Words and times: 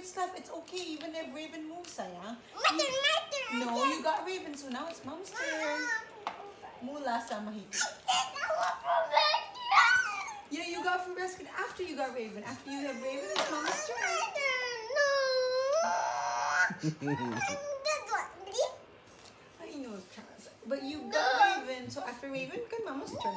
it's 0.00 0.16
left. 0.16 0.32
It's 0.38 0.50
okay 0.64 0.80
even 0.96 1.14
if 1.14 1.28
Raven 1.36 1.68
moves, 1.68 1.92
sayang. 1.92 2.40
My 2.56 2.72
turn, 2.72 2.88
my 3.04 3.20
turn. 3.28 3.60
No, 3.60 3.84
you 3.84 4.02
got 4.02 4.24
Raven, 4.24 4.56
so 4.56 4.72
now 4.72 4.88
it's 4.88 5.04
Mom's 5.04 5.28
turn. 5.28 5.84
Mula 6.80 7.20
sa 7.20 7.44
mahigit. 7.44 7.76
Yeah, 10.48 10.66
you 10.66 10.82
got 10.82 11.04
from 11.04 11.14
Basket 11.14 11.46
after 11.52 11.84
you 11.84 11.94
got 12.00 12.16
Raven. 12.16 12.42
After 12.42 12.72
you 12.72 12.88
have 12.88 12.96
Raven, 12.96 13.28
it's 13.28 13.50
Mama's 13.52 13.84
turn. 13.84 14.24
No. 14.96 15.12
I 19.60 19.68
know, 19.84 20.00
Charles. 20.16 20.48
But 20.64 20.80
you 20.82 21.12
got 21.12 21.60
Raven, 21.68 21.92
so 21.92 22.00
after 22.00 22.32
Raven, 22.32 22.64
can 22.72 22.80
Mama's 22.88 23.12
turn. 23.20 23.36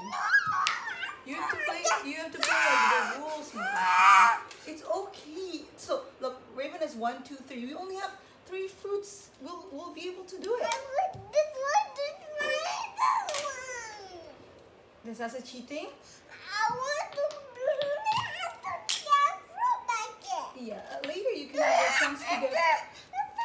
You 1.28 1.36
have 1.36 1.52
to 1.52 1.60
play. 1.68 1.84
You 2.08 2.16
have 2.24 2.32
to 2.32 2.40
play 2.40 2.56
like 2.56 2.88
the 2.88 3.20
rules, 3.20 3.52
Mama. 3.52 4.40
It's 4.64 4.84
okay. 4.84 5.68
So 5.76 6.08
look, 6.20 6.40
Raven 6.56 6.80
has 6.82 6.96
one, 6.96 7.24
two, 7.24 7.36
three. 7.36 7.66
We 7.66 7.74
only 7.74 7.96
have 7.96 8.12
three 8.46 8.68
fruits. 8.68 9.30
We'll 9.42 9.66
we'll 9.72 9.94
be 9.94 10.08
able 10.10 10.24
to 10.26 10.40
do 10.40 10.56
it. 10.56 10.64
I 10.64 10.78
like 11.00 11.14
this 11.32 11.50
one, 11.70 11.88
this 11.98 12.16
Raven 12.42 13.24
one. 13.44 14.20
This 15.06 15.20
is 15.20 15.34
a 15.34 15.42
cheating. 15.46 15.88
I 16.32 16.76
want 16.76 17.12
to 17.14 17.44
Yeah. 20.64 20.80
Later 21.06 21.32
you 21.36 21.48
can 21.48 21.62
have 21.62 21.92
a 21.92 22.00
chance 22.00 22.20
to 22.22 22.40
get. 22.40 22.54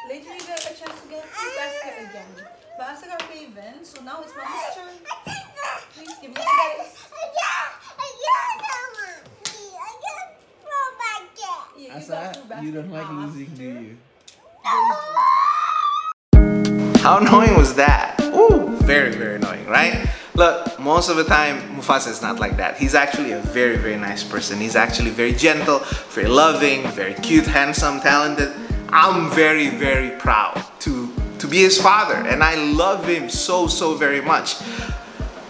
Later 0.07 0.33
you 0.33 0.39
get 0.47 0.61
a 0.61 0.73
chance 0.73 1.01
to 1.01 1.07
get 1.09 1.25
fruit 1.25 1.55
basket 1.57 2.09
again. 2.09 2.47
But 2.77 2.87
as 2.91 3.03
I 3.03 3.07
got 3.07 3.29
Raven, 3.29 3.83
so 3.83 4.01
now 4.03 4.21
it's 4.23 4.31
Mama's 4.37 4.75
turn. 4.75 4.95
Please 5.93 6.15
give 6.21 6.29
me 6.29 6.35
the 6.35 6.77
dice. 6.77 7.08
You 11.89 11.95
got 11.95 12.01
Asa, 12.01 12.33
fruit 12.47 12.63
you 12.63 12.71
don't 12.71 12.91
like 12.91 13.09
losing, 13.09 13.45
do 13.55 13.63
you? 13.63 13.97
How 16.99 17.17
annoying 17.17 17.55
was 17.57 17.73
that? 17.75 18.19
Ooh, 18.21 18.67
very, 18.83 19.11
very 19.11 19.35
annoying, 19.35 19.65
right? 19.65 20.07
Look, 20.35 20.79
most 20.79 21.09
of 21.09 21.17
the 21.17 21.23
time, 21.23 21.75
Mufasa 21.75 22.09
is 22.09 22.21
not 22.21 22.39
like 22.39 22.57
that. 22.57 22.77
He's 22.77 22.95
actually 22.95 23.31
a 23.31 23.39
very, 23.39 23.77
very 23.77 23.97
nice 23.97 24.23
person. 24.23 24.59
He's 24.59 24.75
actually 24.75 25.09
very 25.09 25.33
gentle, 25.33 25.79
very 26.09 26.27
loving, 26.27 26.87
very 26.91 27.13
cute, 27.15 27.45
handsome, 27.45 27.99
talented. 27.99 28.53
I'm 28.89 29.31
very, 29.31 29.69
very 29.69 30.11
proud 30.17 30.63
to, 30.81 31.11
to 31.39 31.47
be 31.47 31.57
his 31.57 31.81
father, 31.81 32.15
and 32.15 32.43
I 32.43 32.55
love 32.55 33.07
him 33.07 33.29
so, 33.29 33.67
so 33.67 33.95
very 33.95 34.21
much. 34.21 34.57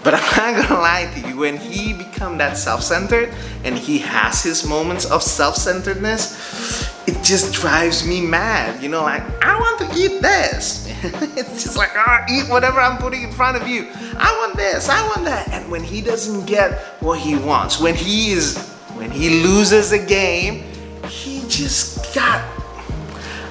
But 0.03 0.14
I'm 0.14 0.55
not 0.55 0.69
gonna 0.69 0.81
lie 0.81 1.11
to 1.14 1.28
you, 1.28 1.38
when 1.38 1.58
he 1.58 1.94
become 1.94 2.38
that 2.38 2.58
self-centered 2.58 3.33
and 3.64 3.78
he 3.78 4.00
has 4.00 4.44
his 4.44 4.66
moments 4.66 5.06
of 5.06 5.22
self-centeredness, 5.22 7.08
it 7.08 7.22
just 7.23 7.53
drives 7.53 8.08
me 8.08 8.22
mad. 8.22 8.81
You 8.81 8.89
know, 8.89 9.03
like 9.03 9.23
I 9.44 9.59
want 9.59 9.80
to 9.80 10.00
eat 10.00 10.22
this. 10.22 10.88
it's 11.38 11.64
just 11.64 11.78
like, 11.78 11.91
ah, 11.95 12.25
eat 12.30 12.50
whatever 12.50 12.80
I'm 12.80 12.97
putting 12.97 13.23
in 13.23 13.31
front 13.31 13.61
of 13.61 13.67
you. 13.67 13.88
I 14.17 14.31
want 14.39 14.56
this, 14.56 14.89
I 14.89 15.06
want 15.08 15.25
that. 15.25 15.50
And 15.50 15.69
when 15.69 15.83
he 15.83 16.02
doesn't 16.02 16.45
get 16.45 16.80
what 17.02 17.19
he 17.19 17.36
wants, 17.36 17.80
when 17.80 17.95
he 17.95 18.31
is, 18.31 18.58
when 18.95 19.11
he 19.11 19.41
loses 19.44 19.91
a 19.91 20.00
game, 20.00 20.63
he 21.08 21.41
just 21.47 22.13
got 22.16 22.44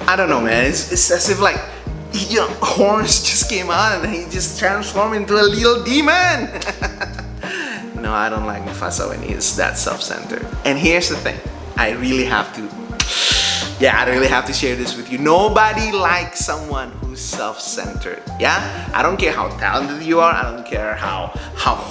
I 0.09 0.15
don't 0.15 0.27
know, 0.27 0.41
man. 0.41 0.65
It's, 0.65 0.91
it's 0.91 1.11
as 1.11 1.29
if 1.29 1.39
like, 1.39 1.61
you 2.13 2.37
know, 2.37 2.47
horns 2.61 3.23
just 3.23 3.49
came 3.49 3.69
out 3.69 4.03
and 4.03 4.13
he 4.13 4.29
just 4.29 4.59
transformed 4.59 5.15
into 5.15 5.33
a 5.35 5.43
little 5.43 5.83
demon. 5.83 6.49
no, 8.01 8.13
I 8.13 8.29
don't 8.29 8.45
like 8.45 8.63
Mufasa 8.63 9.09
when 9.09 9.21
he's 9.21 9.55
that 9.57 9.77
self-centered. 9.77 10.45
And 10.65 10.77
here's 10.77 11.09
the 11.09 11.17
thing, 11.17 11.39
I 11.77 11.91
really 11.91 12.25
have 12.25 12.53
to, 12.55 12.61
yeah, 13.83 13.99
I 13.99 14.09
really 14.09 14.27
have 14.27 14.45
to 14.45 14.53
share 14.53 14.75
this 14.75 14.97
with 14.97 15.11
you. 15.11 15.17
Nobody 15.17 15.91
likes 15.91 16.39
someone 16.39 16.91
who's 16.91 17.21
self-centered. 17.21 18.23
Yeah, 18.39 18.89
I 18.93 19.03
don't 19.03 19.17
care 19.17 19.33
how 19.33 19.49
talented 19.57 20.03
you 20.03 20.19
are. 20.19 20.33
I 20.33 20.43
don't 20.43 20.65
care 20.65 20.95
how 20.95 21.31
how 21.55 21.83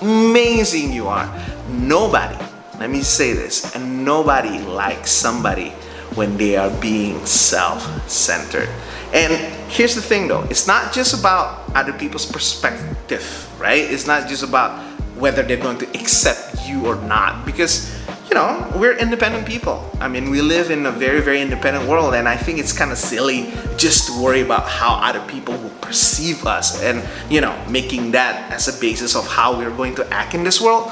amazing 0.00 0.92
you 0.92 1.08
are. 1.08 1.28
Nobody. 1.68 2.38
Let 2.78 2.90
me 2.90 3.02
say 3.02 3.32
this, 3.32 3.74
and 3.74 4.04
nobody 4.04 4.58
likes 4.58 5.10
somebody 5.10 5.70
when 6.16 6.36
they 6.36 6.56
are 6.56 6.70
being 6.80 7.24
self-centered. 7.24 8.68
And 9.12 9.32
here's 9.70 9.94
the 9.94 10.02
thing 10.02 10.28
though, 10.28 10.42
it's 10.44 10.66
not 10.66 10.92
just 10.92 11.18
about 11.18 11.70
other 11.74 11.92
people's 11.92 12.26
perspective, 12.26 13.50
right? 13.58 13.82
It's 13.82 14.06
not 14.06 14.28
just 14.28 14.42
about 14.42 14.80
whether 15.16 15.42
they're 15.42 15.56
going 15.56 15.78
to 15.78 15.88
accept 15.98 16.66
you 16.66 16.86
or 16.86 16.96
not 16.96 17.46
because 17.46 17.94
you 18.28 18.34
know, 18.34 18.72
we're 18.74 18.96
independent 18.96 19.46
people. 19.46 19.88
I 20.00 20.08
mean, 20.08 20.30
we 20.30 20.40
live 20.40 20.70
in 20.70 20.86
a 20.86 20.90
very, 20.90 21.20
very 21.20 21.40
independent 21.42 21.88
world, 21.88 22.14
and 22.14 22.26
I 22.26 22.36
think 22.36 22.58
it's 22.58 22.72
kind 22.72 22.90
of 22.90 22.98
silly 22.98 23.52
just 23.76 24.08
to 24.08 24.22
worry 24.22 24.40
about 24.40 24.66
how 24.66 24.94
other 24.94 25.20
people 25.28 25.56
will 25.56 25.76
perceive 25.80 26.46
us 26.46 26.82
and, 26.82 27.06
you 27.30 27.40
know, 27.40 27.54
making 27.68 28.12
that 28.12 28.50
as 28.50 28.66
a 28.66 28.80
basis 28.80 29.14
of 29.14 29.26
how 29.26 29.56
we're 29.56 29.70
going 29.76 29.94
to 29.96 30.12
act 30.12 30.34
in 30.34 30.42
this 30.42 30.60
world. 30.60 30.90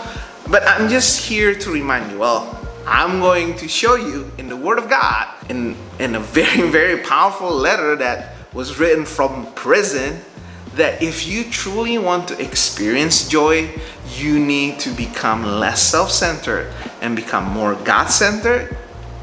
But 0.51 0.63
I'm 0.67 0.89
just 0.89 1.27
here 1.27 1.55
to 1.55 1.71
remind 1.73 2.11
you, 2.11 2.19
well, 2.19 2.62
I'm 2.87 3.21
going 3.21 3.57
to 3.57 3.69
show 3.69 3.97
you 3.97 4.31
in 4.39 4.49
the 4.49 4.57
Word 4.57 4.79
of 4.79 4.89
God, 4.89 5.29
in, 5.49 5.77
in 5.99 6.15
a 6.15 6.21
very, 6.21 6.69
very 6.71 7.03
powerful 7.03 7.51
letter 7.51 7.97
that 7.97 8.35
was 8.53 8.79
written 8.79 9.05
from 9.05 9.53
prison, 9.55 10.21
that 10.75 11.03
if 11.03 11.27
you 11.27 11.45
truly 11.45 11.99
want 11.99 12.29
to 12.29 12.43
experience 12.43 13.29
joy, 13.29 13.71
you 14.17 14.39
need 14.39 14.79
to 14.81 14.91
become 14.91 15.45
less 15.45 15.83
self 15.83 16.11
centered 16.11 16.73
and 17.01 17.15
become 17.15 17.45
more 17.45 17.75
God 17.75 18.07
centered 18.07 18.77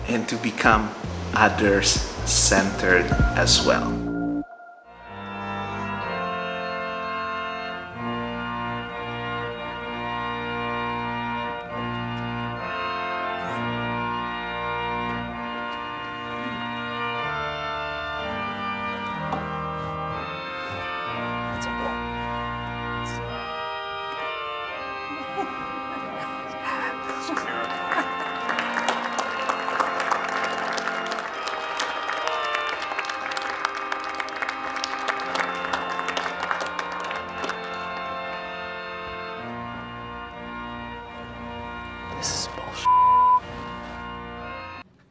and 0.07 0.27
to 0.29 0.35
become 0.37 0.93
others 1.33 1.89
centered 2.25 3.05
as 3.35 3.65
well. 3.65 4.08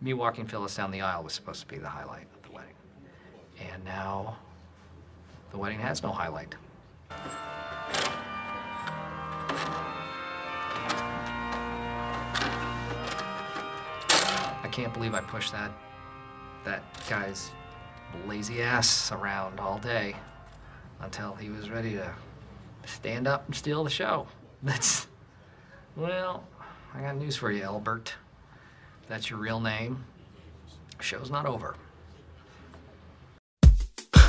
Me 0.09 0.15
walking 0.15 0.47
Phyllis 0.47 0.75
down 0.75 0.91
the 0.91 1.03
aisle 1.03 1.23
was 1.23 1.35
supposed 1.35 1.61
to 1.61 1.67
be 1.67 1.77
the 1.77 1.87
highlight 1.87 2.27
of 2.35 2.43
the 2.49 2.51
wedding. 2.51 2.73
And 3.71 3.85
now, 3.85 4.39
the 5.51 5.59
wedding 5.59 5.79
has 5.81 6.03
no 6.03 6.11
highlight. 6.11 6.55
I 14.63 14.69
can't 14.73 14.95
believe 14.95 15.13
I 15.13 15.21
pushed 15.21 15.53
that 15.53 15.73
that 16.65 16.83
guy's 17.11 17.51
lazy 18.27 18.63
ass 18.63 19.13
around 19.13 19.61
all 19.61 19.77
day 19.77 20.17
until 21.01 21.35
he 21.35 21.51
was 21.51 21.69
ready 21.69 21.93
to 21.93 22.15
stand 22.87 23.29
up 23.29 23.45
and 23.45 23.55
steal 23.55 23.85
the 23.85 23.91
show. 23.91 24.27
That's 24.63 25.07
well, 25.97 26.45
I 26.95 27.03
got 27.03 27.19
news 27.19 27.37
for 27.37 27.53
you, 27.53 27.65
Albert. 27.65 28.15
That's 29.09 29.31
your 29.31 29.39
real 29.39 29.59
name, 29.59 30.05
show's 31.01 31.31
not 31.31 31.47
over. 31.47 31.77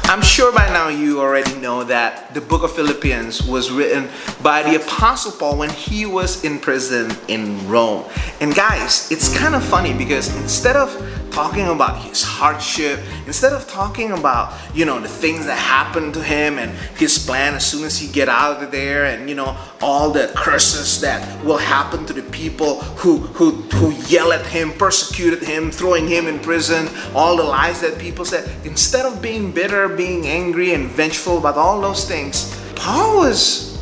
I'm 0.06 0.22
sure 0.22 0.54
by 0.54 0.70
now 0.70 0.88
you 0.88 1.20
already 1.20 1.54
know 1.56 1.84
that 1.84 2.34
the 2.34 2.40
book 2.40 2.64
of 2.64 2.72
Philippians 2.72 3.44
was 3.44 3.70
written 3.70 4.10
by 4.42 4.64
the 4.64 4.82
Apostle 4.82 5.34
Paul 5.34 5.58
when 5.58 5.70
he 5.70 6.06
was 6.06 6.46
in 6.46 6.60
prison 6.60 7.12
in 7.28 7.68
Rome. 7.68 8.06
And 8.40 8.56
guys, 8.56 9.12
it's 9.12 9.38
kind 9.38 9.54
of 9.54 9.64
funny 9.64 9.94
because 9.94 10.34
instead 10.38 10.78
of 10.78 10.96
talking 11.40 11.70
about 11.70 11.98
his 12.04 12.22
hardship, 12.22 13.00
instead 13.26 13.54
of 13.54 13.66
talking 13.66 14.12
about, 14.12 14.54
you 14.74 14.84
know, 14.84 15.00
the 15.00 15.08
things 15.08 15.46
that 15.46 15.58
happened 15.58 16.14
to 16.14 16.22
him 16.22 16.60
and 16.60 16.70
his 16.98 17.18
plan 17.18 17.54
as 17.54 17.66
soon 17.66 17.86
as 17.86 17.98
he 17.98 18.12
get 18.12 18.28
out 18.28 18.62
of 18.62 18.72
there 18.72 19.06
and, 19.06 19.30
you 19.30 19.36
know, 19.36 19.56
all 19.82 20.12
the 20.12 20.30
curses 20.36 21.00
that 21.00 21.22
will 21.46 21.58
happen 21.58 22.06
to 22.06 22.12
the 22.12 22.24
people 22.24 22.82
who, 23.02 23.20
who, 23.38 23.52
who 23.80 23.92
yell 24.14 24.34
at 24.34 24.46
him, 24.48 24.74
persecuted 24.74 25.42
him, 25.42 25.72
throwing 25.72 26.10
him 26.10 26.28
in 26.28 26.40
prison, 26.40 26.90
all 27.16 27.38
the 27.38 27.44
lies 27.44 27.80
that 27.80 27.98
people 27.98 28.26
said, 28.26 28.44
instead 28.66 29.06
of 29.06 29.22
being 29.22 29.50
bitter, 29.50 29.88
being 29.88 30.28
angry 30.28 30.74
and 30.74 30.88
vengeful 30.88 31.38
about 31.38 31.56
all 31.56 31.80
those 31.80 32.06
things, 32.06 32.54
Paul 32.76 33.20
was 33.20 33.82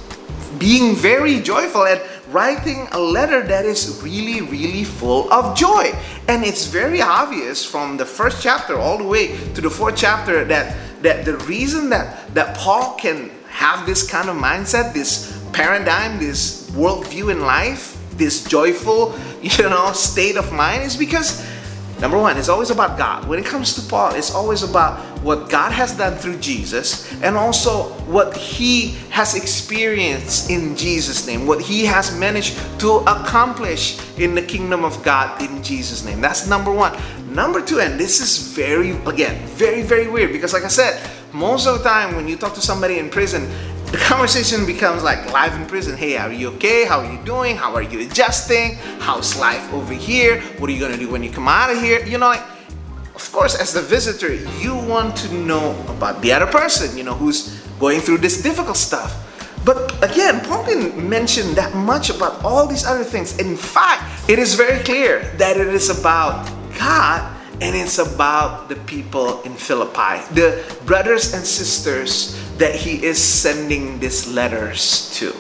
being 0.60 0.96
very 0.96 1.40
joyful 1.40 1.88
and 1.88 2.00
writing 2.30 2.88
a 2.92 3.00
letter 3.00 3.42
that 3.42 3.66
is 3.66 4.02
really, 4.04 4.42
really 4.42 4.84
full 4.84 5.32
of 5.32 5.58
joy. 5.58 5.92
And 6.28 6.44
it's 6.44 6.66
very 6.66 7.02
obvious 7.02 7.66
from 7.66 7.98
the 7.98 8.06
first 8.06 8.42
chapter 8.42 8.78
all 8.78 8.98
the 8.98 9.04
way 9.04 9.38
to 9.54 9.62
the 9.62 9.70
fourth 9.70 9.96
chapter 9.96 10.44
that, 10.46 10.76
that 11.02 11.26
the 11.26 11.38
reason 11.38 11.90
that, 11.90 12.34
that 12.34 12.58
Paul 12.58 12.96
can 12.96 13.32
have 13.50 13.86
this 13.86 14.10
kind 14.10 14.30
of 14.30 14.36
mindset, 14.36 14.94
this 14.94 15.38
paradigm, 15.54 16.20
this 16.20 16.70
worldview 16.72 17.32
in 17.32 17.42
life, 17.42 17.98
this 18.12 18.44
joyful, 18.44 19.18
you 19.42 19.70
know, 19.70 19.92
state 19.94 20.38
of 20.38 20.52
mind 20.52 20.84
is 20.84 20.98
because 20.98 21.46
Number 22.00 22.18
one, 22.18 22.38
it's 22.38 22.50
always 22.50 22.70
about 22.70 22.98
God. 22.98 23.28
When 23.28 23.40
it 23.40 23.46
comes 23.46 23.74
to 23.74 23.82
Paul, 23.82 24.14
it's 24.14 24.34
always 24.34 24.62
about 24.62 25.00
what 25.24 25.50
God 25.50 25.72
has 25.72 25.98
done 25.98 26.16
through 26.16 26.38
Jesus 26.38 27.12
and 27.24 27.36
also 27.36 27.90
what 28.06 28.38
he 28.38 28.90
has 29.10 29.36
experienced 29.36 30.52
in 30.52 30.76
Jesus' 30.76 31.26
name, 31.26 31.48
what 31.48 31.60
he 31.60 31.86
has 31.86 32.16
managed 32.16 32.56
to 32.80 32.98
accomplish 33.08 33.98
in 34.20 34.36
the 34.36 34.42
kingdom 34.44 34.86
of 34.86 35.04
God 35.04 35.42
in 35.42 35.64
Jesus' 35.64 36.06
name. 36.06 36.22
That's 36.22 36.48
number 36.48 36.72
one. 36.72 36.96
Number 37.34 37.62
two, 37.62 37.80
and 37.80 38.00
this 38.00 38.22
is 38.22 38.54
very, 38.56 38.92
again, 39.06 39.46
very, 39.48 39.82
very 39.82 40.08
weird 40.08 40.32
because, 40.32 40.54
like 40.54 40.64
I 40.64 40.70
said, 40.70 41.02
most 41.34 41.68
of 41.68 41.80
the 41.80 41.84
time 41.84 42.16
when 42.16 42.28
you 42.28 42.38
talk 42.38 42.54
to 42.54 42.62
somebody 42.62 43.00
in 43.00 43.10
prison, 43.10 43.50
the 43.92 43.98
conversation 44.00 44.66
becomes 44.66 45.02
like 45.02 45.32
live 45.32 45.54
in 45.54 45.66
prison. 45.66 45.96
Hey, 45.96 46.18
are 46.18 46.32
you 46.32 46.50
okay? 46.56 46.86
How 46.86 47.00
are 47.00 47.12
you 47.12 47.24
doing? 47.24 47.56
How 47.56 47.74
are 47.74 47.82
you 47.82 48.02
adjusting? 48.02 48.76
How's 49.00 49.40
life 49.40 49.72
over 49.72 49.94
here? 49.94 50.42
What 50.60 50.70
are 50.70 50.74
you 50.74 50.80
gonna 50.80 50.98
do 50.98 51.10
when 51.10 51.24
you 51.24 51.32
come 51.32 51.48
out 51.48 51.70
of 51.70 51.82
here? 51.82 52.06
You 52.06 52.18
know, 52.18 52.28
like, 52.28 52.44
of 53.16 53.32
course, 53.32 53.56
as 53.56 53.72
the 53.72 53.82
visitor, 53.82 54.34
you 54.60 54.76
want 54.76 55.16
to 55.18 55.34
know 55.34 55.72
about 55.88 56.22
the 56.22 56.34
other 56.34 56.48
person, 56.48 56.98
you 56.98 57.06
know, 57.06 57.14
who's 57.14 57.62
going 57.80 58.02
through 58.02 58.18
this 58.18 58.42
difficult 58.44 58.76
stuff. 58.76 59.24
But 59.64 59.94
again, 60.04 60.42
Paul 60.42 60.66
didn't 60.66 60.98
mention 60.98 61.54
that 61.56 61.74
much 61.74 62.10
about 62.10 62.44
all 62.44 62.68
these 62.68 62.86
other 62.86 63.06
things. 63.06 63.38
In 63.38 63.56
fact, 63.56 64.30
it 64.30 64.38
is 64.38 64.56
very 64.56 64.84
clear 64.84 65.24
that 65.38 65.56
it 65.56 65.68
is 65.68 65.90
about 65.90 66.46
God 66.78 67.36
and 67.62 67.76
it's 67.76 68.00
about 68.00 68.70
the 68.70 68.76
people 68.88 69.42
in 69.44 69.54
Philippi, 69.54 70.22
the 70.34 70.64
brothers 70.86 71.34
and 71.34 71.46
sisters 71.46 72.38
that 72.58 72.76
he 72.76 73.04
is 73.04 73.22
sending 73.22 74.00
these 74.00 74.28
letters 74.28 75.12
to. 75.16 75.34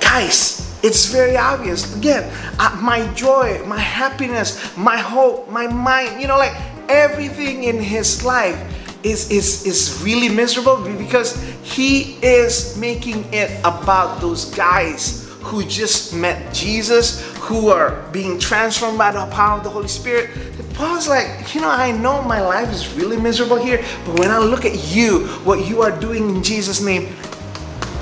Guys, 0.00 0.78
it's 0.82 1.06
very 1.06 1.36
obvious. 1.36 1.96
Again, 1.96 2.30
uh, 2.58 2.78
my 2.82 3.06
joy, 3.14 3.64
my 3.66 3.78
happiness, 3.78 4.76
my 4.76 4.98
hope, 4.98 5.50
my 5.50 5.66
mind, 5.66 6.20
you 6.20 6.28
know, 6.28 6.36
like 6.36 6.54
everything 6.88 7.64
in 7.64 7.80
his 7.80 8.24
life 8.24 8.58
is, 9.02 9.30
is, 9.30 9.66
is 9.66 10.02
really 10.02 10.28
miserable 10.28 10.76
because 10.98 11.36
he 11.62 12.16
is 12.22 12.76
making 12.78 13.24
it 13.32 13.58
about 13.60 14.20
those 14.20 14.46
guys 14.54 15.24
who 15.40 15.62
just 15.64 16.14
met 16.14 16.54
Jesus, 16.54 17.20
who 17.36 17.68
are 17.68 18.02
being 18.12 18.38
transformed 18.38 18.96
by 18.96 19.12
the 19.12 19.26
power 19.26 19.58
of 19.58 19.64
the 19.64 19.70
Holy 19.70 19.88
Spirit. 19.88 20.30
Paul's 20.74 21.08
like, 21.08 21.54
you 21.54 21.60
know, 21.60 21.70
I 21.70 21.92
know 21.92 22.22
my 22.22 22.40
life 22.40 22.72
is 22.72 22.92
really 22.94 23.16
miserable 23.16 23.56
here, 23.56 23.84
but 24.04 24.18
when 24.18 24.30
I 24.30 24.38
look 24.38 24.64
at 24.64 24.92
you, 24.94 25.28
what 25.44 25.66
you 25.66 25.82
are 25.82 25.92
doing 26.00 26.28
in 26.28 26.42
Jesus' 26.42 26.80
name, 26.80 27.14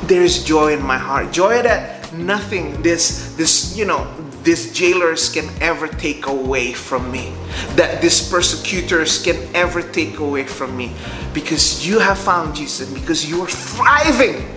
there's 0.04 0.42
joy 0.42 0.72
in 0.72 0.82
my 0.82 0.98
heart. 0.98 1.32
Joy 1.32 1.62
that 1.62 2.12
nothing, 2.14 2.80
this, 2.82 3.34
this, 3.36 3.76
you 3.76 3.84
know, 3.84 4.10
these 4.42 4.72
jailers 4.72 5.28
can 5.28 5.48
ever 5.60 5.86
take 5.86 6.26
away 6.26 6.72
from 6.72 7.10
me. 7.12 7.32
That 7.76 8.00
these 8.02 8.28
persecutors 8.28 9.22
can 9.22 9.36
ever 9.54 9.82
take 9.82 10.18
away 10.18 10.44
from 10.44 10.76
me. 10.76 10.92
Because 11.32 11.86
you 11.86 11.98
have 11.98 12.18
found 12.18 12.54
Jesus, 12.54 12.92
because 12.92 13.28
you 13.28 13.42
are 13.42 13.48
thriving 13.48 14.48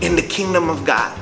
in 0.00 0.16
the 0.16 0.22
kingdom 0.22 0.68
of 0.68 0.84
God. 0.84 1.18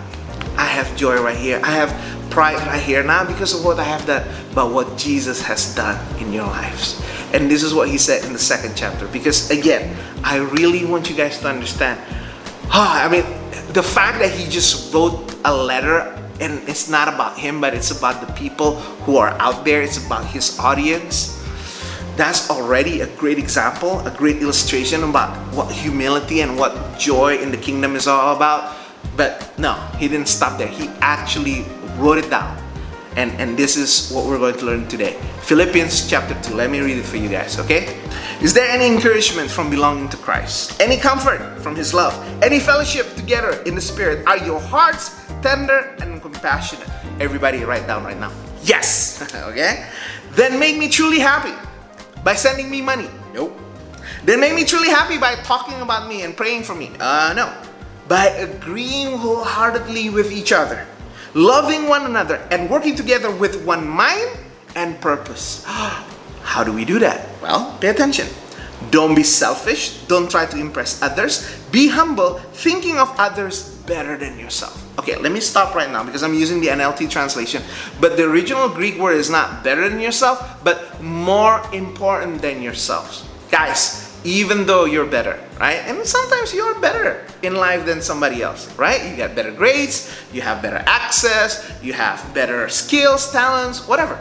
I 0.57 0.67
have 0.67 0.95
joy 0.97 1.23
right 1.23 1.37
here. 1.37 1.61
I 1.63 1.71
have 1.71 1.91
pride 2.33 2.59
right 2.67 2.83
here, 2.83 3.03
not 3.05 3.29
because 3.29 3.55
of 3.55 3.65
what 3.65 3.79
I 3.79 3.85
have 3.85 4.07
done, 4.07 4.27
but 4.55 4.73
what 4.73 4.97
Jesus 4.97 5.43
has 5.43 5.75
done 5.75 6.01
in 6.19 6.33
your 6.33 6.47
lives. 6.47 7.01
And 7.33 7.51
this 7.51 7.63
is 7.63 7.75
what 7.75 7.89
he 7.89 7.99
said 7.99 8.25
in 8.25 8.33
the 8.33 8.39
second 8.39 8.73
chapter. 8.75 9.07
Because 9.09 9.51
again, 9.51 9.95
I 10.25 10.39
really 10.39 10.85
want 10.85 11.11
you 11.11 11.17
guys 11.17 11.39
to 11.41 11.49
understand. 11.49 12.01
Oh, 12.73 12.89
I 12.89 13.09
mean, 13.09 13.25
the 13.73 13.83
fact 13.83 14.19
that 14.21 14.31
he 14.33 14.51
just 14.51 14.93
wrote 14.93 15.37
a 15.45 15.55
letter 15.55 16.09
and 16.41 16.67
it's 16.69 16.89
not 16.89 17.09
about 17.09 17.39
him, 17.39 17.61
but 17.61 17.75
it's 17.75 17.91
about 17.91 18.27
the 18.27 18.33
people 18.33 18.77
who 19.05 19.17
are 19.17 19.31
out 19.39 19.65
there, 19.65 19.83
it's 19.83 20.05
about 20.05 20.25
his 20.27 20.59
audience. 20.59 21.39
That's 22.17 22.51
already 22.51 23.01
a 23.01 23.07
great 23.17 23.39
example, 23.39 24.01
a 24.07 24.11
great 24.11 24.43
illustration 24.43 25.05
about 25.05 25.37
what 25.55 25.71
humility 25.71 26.41
and 26.41 26.59
what 26.59 26.99
joy 26.99 27.37
in 27.37 27.51
the 27.51 27.57
kingdom 27.57 27.95
is 27.95 28.07
all 28.07 28.37
about. 28.37 28.77
But 29.17 29.53
no, 29.59 29.75
he 29.99 30.09
didn't 30.09 30.29
stop 30.29 30.59
there. 30.59 30.69
He 30.69 30.89
actually 31.01 31.65
wrote 31.97 32.19
it 32.19 32.31
down. 32.31 32.59
And, 33.17 33.31
and 33.33 33.57
this 33.57 33.77
is 33.77 34.11
what 34.11 34.25
we're 34.25 34.39
going 34.39 34.57
to 34.57 34.65
learn 34.65 34.89
today. 34.89 35.21
Philippians 35.43 36.09
chapter 36.09 36.35
2. 36.49 36.55
Let 36.55 36.71
me 36.71 36.81
read 36.81 36.97
it 36.97 37.05
for 37.05 37.19
you 37.19 37.29
guys, 37.29 37.59
okay? 37.59 38.01
Is 38.41 38.55
there 38.55 38.69
any 38.71 38.87
encouragement 38.87 39.51
from 39.51 39.69
belonging 39.69 40.09
to 40.09 40.17
Christ? 40.17 40.81
Any 40.81 40.97
comfort 40.97 41.59
from 41.61 41.77
His 41.77 41.93
love? 41.93 42.15
Any 42.43 42.59
fellowship 42.59 43.15
together 43.15 43.63
in 43.65 43.75
the 43.75 43.81
Spirit? 43.81 44.27
Are 44.27 44.39
your 44.39 44.61
hearts 44.61 45.11
tender 45.43 45.95
and 46.01 46.23
compassionate? 46.23 46.89
Everybody 47.21 47.65
write 47.65 47.87
down 47.87 48.05
right 48.05 48.19
now. 48.19 48.33
Yes! 48.63 49.21
okay? 49.49 49.87
Then 50.31 50.59
make 50.59 50.79
me 50.79 50.89
truly 50.89 51.19
happy 51.19 51.53
by 52.25 52.35
sending 52.35 52.71
me 52.71 52.81
money. 52.81 53.11
Nope. 53.35 53.59
Then 54.25 54.41
make 54.41 54.55
me 54.55 54.65
truly 54.65 54.89
happy 54.89 55.19
by 55.19 55.35
talking 55.43 55.81
about 55.83 56.09
me 56.09 56.23
and 56.23 56.35
praying 56.35 56.63
for 56.63 56.75
me. 56.75 56.91
Uh, 56.99 57.35
no 57.37 57.53
by 58.09 58.27
agreeing 58.27 59.17
wholeheartedly 59.17 60.11
with 60.11 60.33
each 60.33 60.53
other, 60.53 60.87
loving 61.35 61.89
one 61.89 62.07
another, 62.07 62.37
and 62.51 62.69
working 62.71 62.95
together 62.95 63.31
with 63.31 63.65
one 63.65 63.87
mind 63.87 64.39
and 64.75 65.01
purpose. 65.01 65.65
How 66.43 66.65
do 66.65 66.73
we 66.73 66.85
do 66.85 66.99
that? 66.99 67.29
Well, 67.41 67.77
pay 67.81 67.89
attention. 67.89 68.29
Don't 68.91 69.15
be 69.15 69.23
selfish. 69.23 70.03
Don't 70.07 70.31
try 70.31 70.45
to 70.47 70.59
impress 70.59 71.01
others. 71.03 71.49
Be 71.71 71.89
humble, 71.89 72.39
thinking 72.53 72.99
of 72.99 73.15
others 73.19 73.71
better 73.87 74.17
than 74.17 74.39
yourself. 74.39 74.79
Okay, 74.99 75.17
let 75.17 75.33
me 75.33 75.41
stop 75.41 75.75
right 75.75 75.91
now 75.91 76.05
because 76.05 76.23
I'm 76.23 76.35
using 76.35 76.61
the 76.61 76.69
NLT 76.69 77.09
translation. 77.11 77.63
But 78.01 78.17
the 78.17 78.25
original 78.25 78.69
Greek 78.69 78.99
word 78.99 79.17
is 79.17 79.31
not 79.31 79.65
better 79.65 79.89
than 79.89 80.01
yourself, 80.01 80.61
but 80.63 81.01
more 81.03 81.63
important 81.73 82.43
than 82.43 82.61
yourselves. 82.61 83.25
Guys, 83.51 84.12
even 84.25 84.67
though 84.67 84.85
you're 84.85 85.07
better, 85.07 85.39
right? 85.59 85.79
And 85.87 86.05
sometimes 86.07 86.55
you're 86.55 86.79
better 86.81 87.27
in 87.43 87.57
life 87.57 87.85
than 87.85 88.01
somebody 88.01 88.43
else, 88.43 88.73
right? 88.79 89.09
You 89.09 89.17
get 89.17 89.35
better 89.35 89.51
grades, 89.51 90.15
you 90.33 90.41
have 90.43 90.63
better 90.63 90.83
access, 90.87 91.73
you 91.83 91.93
have 91.93 92.23
better 92.35 92.69
skills, 92.69 93.31
talents, 93.33 93.87
whatever. 93.89 94.19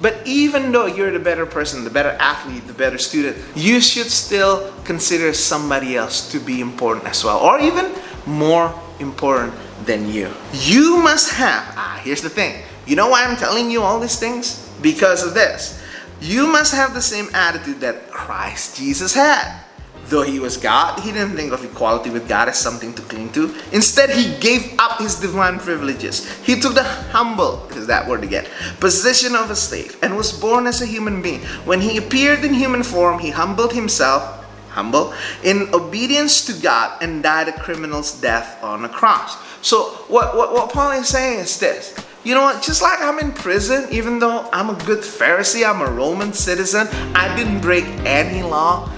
But 0.00 0.20
even 0.26 0.72
though 0.72 0.86
you're 0.86 1.12
the 1.12 1.18
better 1.18 1.46
person, 1.46 1.84
the 1.84 1.90
better 1.90 2.16
athlete, 2.20 2.66
the 2.66 2.74
better 2.74 2.98
student, 2.98 3.36
you 3.54 3.80
should 3.80 4.10
still 4.10 4.72
consider 4.84 5.32
somebody 5.32 5.96
else 5.96 6.30
to 6.32 6.38
be 6.38 6.60
important 6.60 7.06
as 7.06 7.24
well, 7.24 7.38
or 7.38 7.58
even 7.60 7.92
more 8.26 8.74
important 9.00 9.54
than 9.86 10.10
you. 10.10 10.30
You 10.52 10.98
must 10.98 11.32
have, 11.32 11.64
ah, 11.76 12.00
here's 12.04 12.20
the 12.20 12.28
thing. 12.28 12.62
You 12.86 12.96
know 12.96 13.08
why 13.08 13.24
I'm 13.24 13.36
telling 13.36 13.70
you 13.70 13.82
all 13.82 13.98
these 13.98 14.18
things? 14.18 14.68
Because 14.82 15.26
of 15.26 15.32
this. 15.34 15.82
You 16.20 16.46
must 16.46 16.74
have 16.74 16.94
the 16.94 17.02
same 17.02 17.28
attitude 17.34 17.80
that 17.80 18.10
Christ 18.10 18.76
Jesus 18.76 19.14
had. 19.14 19.62
Though 20.06 20.22
he 20.22 20.38
was 20.38 20.56
God, 20.56 21.00
he 21.00 21.10
didn't 21.10 21.34
think 21.34 21.52
of 21.52 21.64
equality 21.64 22.10
with 22.10 22.28
God 22.28 22.48
as 22.48 22.58
something 22.58 22.94
to 22.94 23.02
cling 23.02 23.32
to. 23.32 23.52
Instead, 23.72 24.10
he 24.10 24.38
gave 24.38 24.78
up 24.78 25.00
his 25.00 25.16
divine 25.18 25.58
privileges. 25.58 26.30
He 26.42 26.60
took 26.60 26.74
the 26.74 26.84
humble, 26.84 27.66
is 27.70 27.88
that 27.88 28.06
word 28.06 28.22
again, 28.22 28.46
position 28.78 29.34
of 29.34 29.50
a 29.50 29.56
slave 29.56 29.98
and 30.02 30.16
was 30.16 30.32
born 30.32 30.68
as 30.68 30.80
a 30.80 30.86
human 30.86 31.22
being. 31.22 31.40
When 31.64 31.80
he 31.80 31.98
appeared 31.98 32.44
in 32.44 32.54
human 32.54 32.84
form, 32.84 33.18
he 33.18 33.30
humbled 33.30 33.72
himself, 33.72 34.44
humble, 34.70 35.12
in 35.42 35.74
obedience 35.74 36.44
to 36.46 36.52
God 36.62 37.02
and 37.02 37.20
died 37.20 37.48
a 37.48 37.58
criminal's 37.58 38.20
death 38.20 38.62
on 38.62 38.84
a 38.84 38.88
cross. 38.88 39.36
So 39.60 39.86
what, 40.06 40.36
what, 40.36 40.52
what 40.52 40.70
Paul 40.70 40.92
is 40.92 41.08
saying 41.08 41.40
is 41.40 41.58
this 41.58 41.98
you 42.26 42.34
know 42.34 42.42
what? 42.42 42.60
Just 42.60 42.82
like 42.82 43.00
I'm 43.00 43.20
in 43.20 43.30
prison, 43.30 43.86
even 43.92 44.18
though 44.18 44.48
I'm 44.52 44.68
a 44.68 44.74
good 44.84 44.98
Pharisee, 44.98 45.64
I'm 45.64 45.80
a 45.80 45.88
Roman 45.88 46.32
citizen, 46.32 46.88
I 47.14 47.32
didn't 47.36 47.60
break 47.60 47.84
any 48.04 48.42
law. 48.42 48.90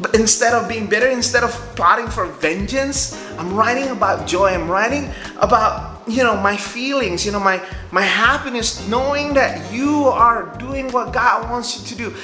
But 0.00 0.16
instead 0.16 0.52
of 0.52 0.68
being 0.68 0.88
bitter, 0.88 1.06
instead 1.06 1.44
of 1.44 1.52
plotting 1.76 2.08
for 2.08 2.26
vengeance, 2.26 3.16
I'm 3.38 3.54
writing 3.54 3.90
about 3.90 4.26
joy. 4.26 4.48
I'm 4.48 4.68
writing 4.68 5.08
about 5.36 5.91
you 6.06 6.22
know 6.22 6.36
my 6.36 6.56
feelings, 6.56 7.24
you 7.24 7.32
know 7.32 7.40
my 7.40 7.62
my 7.90 8.02
happiness, 8.02 8.86
knowing 8.88 9.34
that 9.34 9.72
you 9.72 10.04
are 10.04 10.56
doing 10.58 10.90
what 10.92 11.12
God 11.12 11.50
wants 11.50 11.78
you 11.78 11.86
to 11.88 11.94
do. 11.94 12.16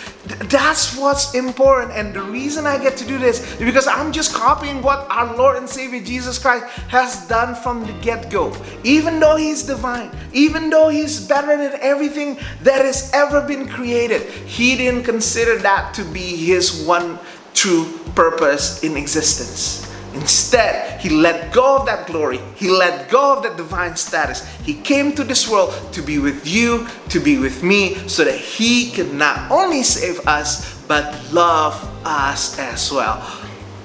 That's 0.47 0.97
what's 0.97 1.35
important. 1.35 1.92
And 1.92 2.14
the 2.14 2.23
reason 2.23 2.66
I 2.66 2.78
get 2.78 2.97
to 2.99 3.06
do 3.06 3.18
this 3.18 3.40
is 3.54 3.58
because 3.58 3.87
I'm 3.87 4.12
just 4.12 4.35
copying 4.35 4.82
what 4.82 5.06
our 5.11 5.37
Lord 5.37 5.56
and 5.56 5.68
Savior 5.68 6.02
Jesus 6.02 6.38
Christ 6.38 6.64
has 6.88 7.26
done 7.28 7.54
from 7.54 7.87
the 7.87 7.92
get-go. 8.00 8.54
Even 8.85 9.20
though 9.20 9.37
He's 9.37 9.62
divine, 9.62 10.11
even 10.32 10.70
though 10.70 10.88
He's 10.88 11.26
better 11.26 11.56
than 11.56 11.78
everything 11.80 12.38
that 12.62 12.85
has 12.85 13.11
ever 13.14 13.40
been 13.40 13.68
created, 13.68 14.23
He 14.23 14.76
didn't 14.76 15.04
consider 15.04 15.56
that 15.58 15.94
to 15.94 16.04
be 16.04 16.37
His 16.37 16.85
one 16.85 17.18
true 17.54 17.99
purpose 18.14 18.82
in 18.85 18.97
existence. 18.97 19.88
Instead, 20.14 21.00
he 21.00 21.10
let 21.10 21.52
go 21.52 21.76
of 21.76 21.86
that 21.86 22.06
glory. 22.06 22.40
He 22.56 22.70
let 22.70 23.10
go 23.10 23.36
of 23.36 23.42
that 23.42 23.56
divine 23.56 23.96
status. 23.96 24.46
He 24.64 24.74
came 24.74 25.12
to 25.12 25.24
this 25.24 25.48
world 25.48 25.74
to 25.92 26.02
be 26.02 26.18
with 26.18 26.46
you, 26.46 26.86
to 27.10 27.20
be 27.20 27.38
with 27.38 27.62
me, 27.62 27.94
so 28.08 28.24
that 28.24 28.38
he 28.38 28.90
could 28.90 29.12
not 29.12 29.50
only 29.50 29.82
save 29.82 30.26
us, 30.26 30.82
but 30.88 31.32
love 31.32 31.74
us 32.04 32.58
as 32.58 32.90
well. 32.90 33.18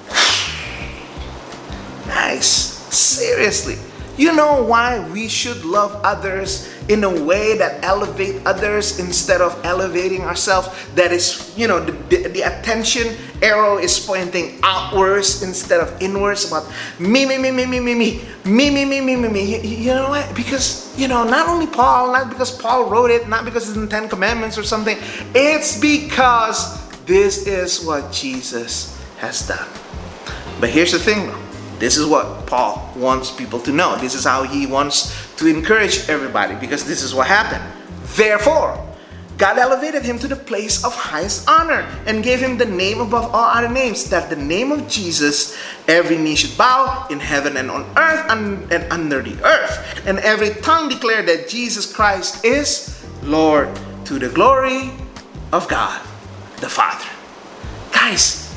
nice. 2.06 2.74
Seriously. 2.94 3.76
You 4.16 4.34
know 4.34 4.62
why 4.62 5.00
we 5.10 5.28
should 5.28 5.64
love 5.64 6.00
others 6.04 6.72
in 6.88 7.04
a 7.04 7.24
way 7.24 7.56
that 7.58 7.82
elevate 7.84 8.44
others 8.46 8.98
instead 8.98 9.40
of 9.40 9.58
elevating 9.64 10.22
ourselves? 10.22 10.68
That 10.94 11.12
is, 11.12 11.52
you 11.56 11.68
know, 11.68 11.84
the, 11.84 11.92
the, 11.92 12.28
the, 12.28 12.40
attention 12.42 13.16
arrow 13.42 13.78
is 13.78 13.98
pointing 13.98 14.58
outwards 14.62 15.42
instead 15.42 15.80
of 15.80 16.00
inwards 16.00 16.46
about 16.46 16.70
me, 16.98 17.26
me, 17.26 17.38
me, 17.38 17.50
me, 17.50 17.66
me, 17.66 17.80
me, 17.80 17.94
me, 17.94 18.20
me, 18.44 18.70
me, 18.70 18.84
me, 18.84 19.00
me, 19.00 19.16
me, 19.16 19.28
me. 19.28 19.60
You, 19.60 19.94
know 19.94 20.08
what? 20.10 20.34
Because, 20.34 20.92
you 20.98 21.08
know, 21.08 21.24
not 21.24 21.48
only 21.48 21.66
Paul, 21.66 22.12
not 22.12 22.28
because 22.28 22.50
Paul 22.50 22.88
wrote 22.90 23.10
it, 23.10 23.28
not 23.28 23.44
because 23.44 23.68
it's 23.68 23.76
in 23.76 23.84
the 23.84 23.90
Ten 23.90 24.08
Commandments 24.08 24.58
or 24.58 24.62
something, 24.62 24.96
it's 25.34 25.80
because 25.80 26.80
this 27.04 27.46
is 27.46 27.84
what 27.84 28.12
Jesus 28.12 28.98
has 29.18 29.46
done. 29.46 29.68
But 30.60 30.70
here's 30.70 30.92
the 30.92 30.98
thing 30.98 31.26
though. 31.26 31.43
This 31.78 31.96
is 31.96 32.06
what 32.06 32.46
Paul 32.46 32.92
wants 32.96 33.30
people 33.30 33.60
to 33.60 33.72
know. 33.72 33.96
This 33.96 34.14
is 34.14 34.24
how 34.24 34.44
he 34.44 34.66
wants 34.66 35.12
to 35.36 35.46
encourage 35.46 36.08
everybody 36.08 36.54
because 36.54 36.84
this 36.84 37.02
is 37.02 37.14
what 37.14 37.26
happened. 37.26 37.64
Therefore, 38.16 38.80
God 39.36 39.58
elevated 39.58 40.04
him 40.04 40.18
to 40.20 40.28
the 40.28 40.36
place 40.36 40.84
of 40.84 40.94
highest 40.94 41.48
honor 41.48 41.80
and 42.06 42.22
gave 42.22 42.38
him 42.38 42.56
the 42.56 42.64
name 42.64 43.00
above 43.00 43.34
all 43.34 43.50
other 43.50 43.68
names, 43.68 44.08
that 44.10 44.30
the 44.30 44.36
name 44.36 44.70
of 44.70 44.86
Jesus 44.86 45.58
every 45.88 46.16
knee 46.16 46.36
should 46.36 46.56
bow 46.56 47.06
in 47.10 47.18
heaven 47.18 47.56
and 47.56 47.70
on 47.70 47.82
earth 47.96 48.24
and, 48.30 48.72
and 48.72 48.92
under 48.92 49.22
the 49.22 49.34
earth, 49.44 50.02
and 50.06 50.18
every 50.20 50.50
tongue 50.62 50.88
declare 50.88 51.22
that 51.22 51.48
Jesus 51.48 51.92
Christ 51.92 52.44
is 52.44 53.04
Lord 53.24 53.68
to 54.04 54.20
the 54.20 54.28
glory 54.28 54.92
of 55.52 55.66
God 55.66 56.00
the 56.60 56.68
Father. 56.68 57.04
Guys, 57.92 58.54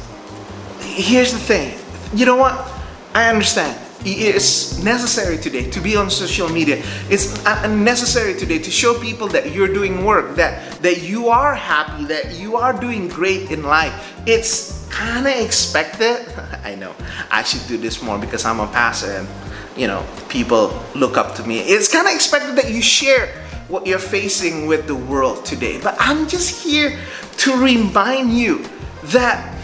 here's 0.81 1.33
the 1.33 1.39
thing. 1.39 1.77
You 2.13 2.25
know 2.25 2.35
what? 2.35 2.76
I 3.17 3.29
understand. 3.29 3.75
It's 4.05 4.77
necessary 4.83 5.39
today 5.39 5.67
to 5.71 5.81
be 5.81 5.97
on 5.97 6.11
social 6.11 6.47
media. 6.49 6.83
It's 7.09 7.43
necessary 7.67 8.35
today 8.35 8.59
to 8.59 8.69
show 8.69 8.93
people 8.99 9.27
that 9.29 9.53
you're 9.53 9.73
doing 9.73 10.05
work, 10.05 10.35
that, 10.35 10.71
that 10.83 11.01
you 11.01 11.29
are 11.29 11.55
happy, 11.55 12.05
that 12.05 12.35
you 12.35 12.57
are 12.57 12.79
doing 12.79 13.07
great 13.07 13.49
in 13.49 13.63
life. 13.63 14.13
It's 14.27 14.87
kind 14.91 15.25
of 15.25 15.33
expected. 15.33 16.31
I 16.63 16.75
know 16.75 16.93
I 17.31 17.41
should 17.41 17.67
do 17.67 17.77
this 17.77 18.03
more 18.03 18.19
because 18.19 18.45
I'm 18.45 18.59
a 18.59 18.67
pastor 18.67 19.09
and 19.09 19.27
you 19.75 19.87
know 19.87 20.05
people 20.29 20.79
look 20.93 21.17
up 21.17 21.33
to 21.37 21.43
me. 21.43 21.61
It's 21.61 21.91
kind 21.91 22.07
of 22.07 22.13
expected 22.13 22.55
that 22.57 22.71
you 22.71 22.83
share 22.83 23.29
what 23.67 23.87
you're 23.87 23.97
facing 23.97 24.67
with 24.67 24.85
the 24.85 24.95
world 24.95 25.43
today. 25.43 25.81
But 25.81 25.95
I'm 25.97 26.27
just 26.27 26.63
here 26.63 26.99
to 27.37 27.57
remind 27.57 28.37
you 28.37 28.63
that 29.05 29.57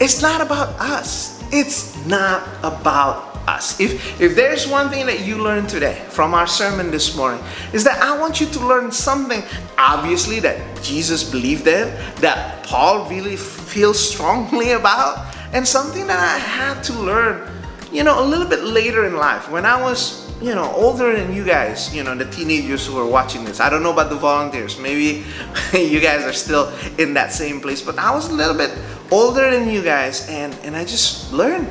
it's 0.00 0.20
not 0.20 0.40
about 0.40 0.70
us 0.80 1.37
it's 1.52 2.06
not 2.06 2.46
about 2.62 3.28
us. 3.48 3.80
If, 3.80 4.20
if 4.20 4.36
there's 4.36 4.68
one 4.68 4.90
thing 4.90 5.06
that 5.06 5.24
you 5.24 5.38
learned 5.38 5.68
today 5.68 6.04
from 6.10 6.34
our 6.34 6.46
sermon 6.46 6.90
this 6.90 7.16
morning, 7.16 7.42
is 7.72 7.82
that 7.84 8.00
I 8.02 8.18
want 8.18 8.40
you 8.40 8.46
to 8.46 8.66
learn 8.66 8.92
something, 8.92 9.42
obviously, 9.78 10.38
that 10.40 10.82
Jesus 10.82 11.24
believed 11.24 11.66
in, 11.66 11.88
that 12.20 12.64
Paul 12.64 13.08
really 13.08 13.36
feels 13.36 13.98
strongly 13.98 14.72
about, 14.80 15.34
and 15.52 15.66
something 15.66 16.06
that 16.06 16.18
I 16.18 16.38
had 16.38 16.82
to 16.84 16.92
learn, 16.92 17.50
you 17.90 18.04
know, 18.04 18.22
a 18.22 18.26
little 18.26 18.46
bit 18.46 18.64
later 18.64 19.06
in 19.06 19.16
life 19.16 19.50
when 19.50 19.64
I 19.64 19.80
was 19.80 20.27
you 20.40 20.54
know, 20.54 20.72
older 20.72 21.16
than 21.16 21.34
you 21.34 21.44
guys, 21.44 21.94
you 21.94 22.04
know, 22.04 22.14
the 22.14 22.24
teenagers 22.30 22.86
who 22.86 22.96
are 22.98 23.06
watching 23.06 23.44
this. 23.44 23.58
I 23.58 23.68
don't 23.68 23.82
know 23.82 23.92
about 23.92 24.08
the 24.08 24.16
volunteers. 24.16 24.78
Maybe 24.78 25.24
you 25.72 26.00
guys 26.00 26.24
are 26.24 26.32
still 26.32 26.72
in 26.96 27.14
that 27.14 27.32
same 27.32 27.60
place, 27.60 27.82
but 27.82 27.98
I 27.98 28.14
was 28.14 28.28
a 28.28 28.32
little 28.32 28.56
bit 28.56 28.72
older 29.10 29.50
than 29.50 29.68
you 29.68 29.82
guys, 29.82 30.28
and, 30.28 30.54
and 30.62 30.76
I 30.76 30.84
just 30.84 31.32
learned 31.32 31.68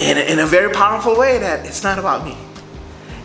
in 0.00 0.16
a, 0.18 0.20
in 0.20 0.38
a 0.40 0.46
very 0.46 0.72
powerful 0.72 1.16
way 1.16 1.38
that 1.38 1.64
it's 1.64 1.84
not 1.84 1.98
about 1.98 2.24
me. 2.24 2.36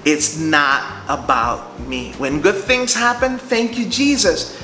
It's 0.06 0.38
not 0.38 1.04
about 1.08 1.80
me. 1.80 2.12
When 2.14 2.42
good 2.42 2.62
things 2.64 2.94
happen, 2.94 3.38
thank 3.38 3.78
you, 3.78 3.88
Jesus. 3.88 4.62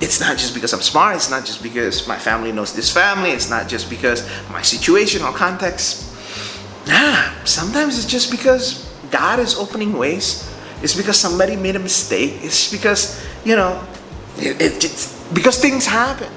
It's 0.00 0.20
not 0.20 0.36
just 0.36 0.54
because 0.54 0.72
I'm 0.72 0.80
smart, 0.80 1.16
it's 1.16 1.30
not 1.30 1.44
just 1.44 1.62
because 1.62 2.08
my 2.08 2.18
family 2.18 2.52
knows 2.52 2.74
this 2.74 2.92
family, 2.92 3.30
it's 3.30 3.50
not 3.50 3.68
just 3.68 3.88
because 3.88 4.28
my 4.50 4.62
situation 4.62 5.22
or 5.22 5.32
context. 5.32 6.06
Nah, 6.86 7.30
sometimes 7.44 7.98
it's 7.98 8.10
just 8.10 8.30
because 8.30 8.89
God 9.10 9.38
is 9.38 9.56
opening 9.56 9.96
ways. 9.96 10.48
It's 10.82 10.96
because 10.96 11.18
somebody 11.18 11.56
made 11.56 11.76
a 11.76 11.78
mistake. 11.80 12.38
It's 12.42 12.70
because, 12.70 13.22
you 13.44 13.56
know, 13.56 13.82
it, 14.36 14.60
it, 14.60 14.84
it's 14.84 15.12
because 15.32 15.60
things 15.60 15.86
happen. 15.86 16.32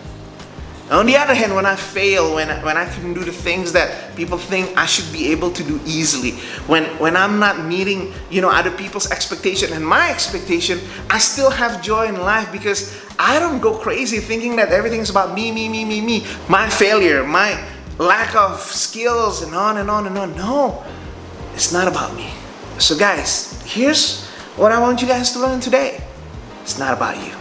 On 0.91 1.05
the 1.05 1.15
other 1.15 1.33
hand, 1.33 1.55
when 1.55 1.65
I 1.65 1.75
fail, 1.75 2.35
when 2.35 2.49
I, 2.49 2.63
when 2.63 2.77
I 2.77 2.85
can 2.85 3.13
do 3.13 3.23
the 3.23 3.31
things 3.31 3.71
that 3.71 4.15
people 4.17 4.37
think 4.37 4.77
I 4.77 4.85
should 4.85 5.11
be 5.13 5.31
able 5.31 5.49
to 5.51 5.63
do 5.63 5.79
easily, 5.85 6.31
when 6.67 6.83
when 6.99 7.15
I'm 7.15 7.39
not 7.39 7.65
meeting, 7.65 8.13
you 8.29 8.41
know, 8.41 8.49
other 8.49 8.69
people's 8.69 9.09
expectation 9.09 9.71
and 9.71 9.85
my 9.85 10.11
expectation, 10.11 10.81
I 11.09 11.19
still 11.19 11.49
have 11.49 11.81
joy 11.81 12.07
in 12.07 12.19
life 12.19 12.51
because 12.51 12.93
I 13.17 13.39
don't 13.39 13.61
go 13.61 13.73
crazy 13.75 14.19
thinking 14.19 14.57
that 14.57 14.69
everything 14.69 14.99
is 14.99 15.09
about 15.09 15.33
me, 15.33 15.51
me, 15.53 15.69
me, 15.69 15.85
me, 15.85 16.01
me, 16.01 16.27
my 16.49 16.69
failure, 16.69 17.23
my 17.23 17.63
lack 17.97 18.35
of 18.35 18.59
skills, 18.59 19.41
and 19.41 19.55
on 19.55 19.77
and 19.77 19.89
on 19.89 20.05
and 20.05 20.17
on. 20.17 20.35
No, 20.35 20.83
it's 21.55 21.71
not 21.71 21.87
about 21.87 22.13
me. 22.13 22.29
So, 22.79 22.97
guys, 22.97 23.61
here's 23.65 24.27
what 24.57 24.71
I 24.71 24.79
want 24.79 25.01
you 25.01 25.07
guys 25.07 25.31
to 25.33 25.39
learn 25.39 25.59
today. 25.59 26.03
It's 26.63 26.79
not 26.79 26.97
about 26.97 27.17
you. 27.23 27.33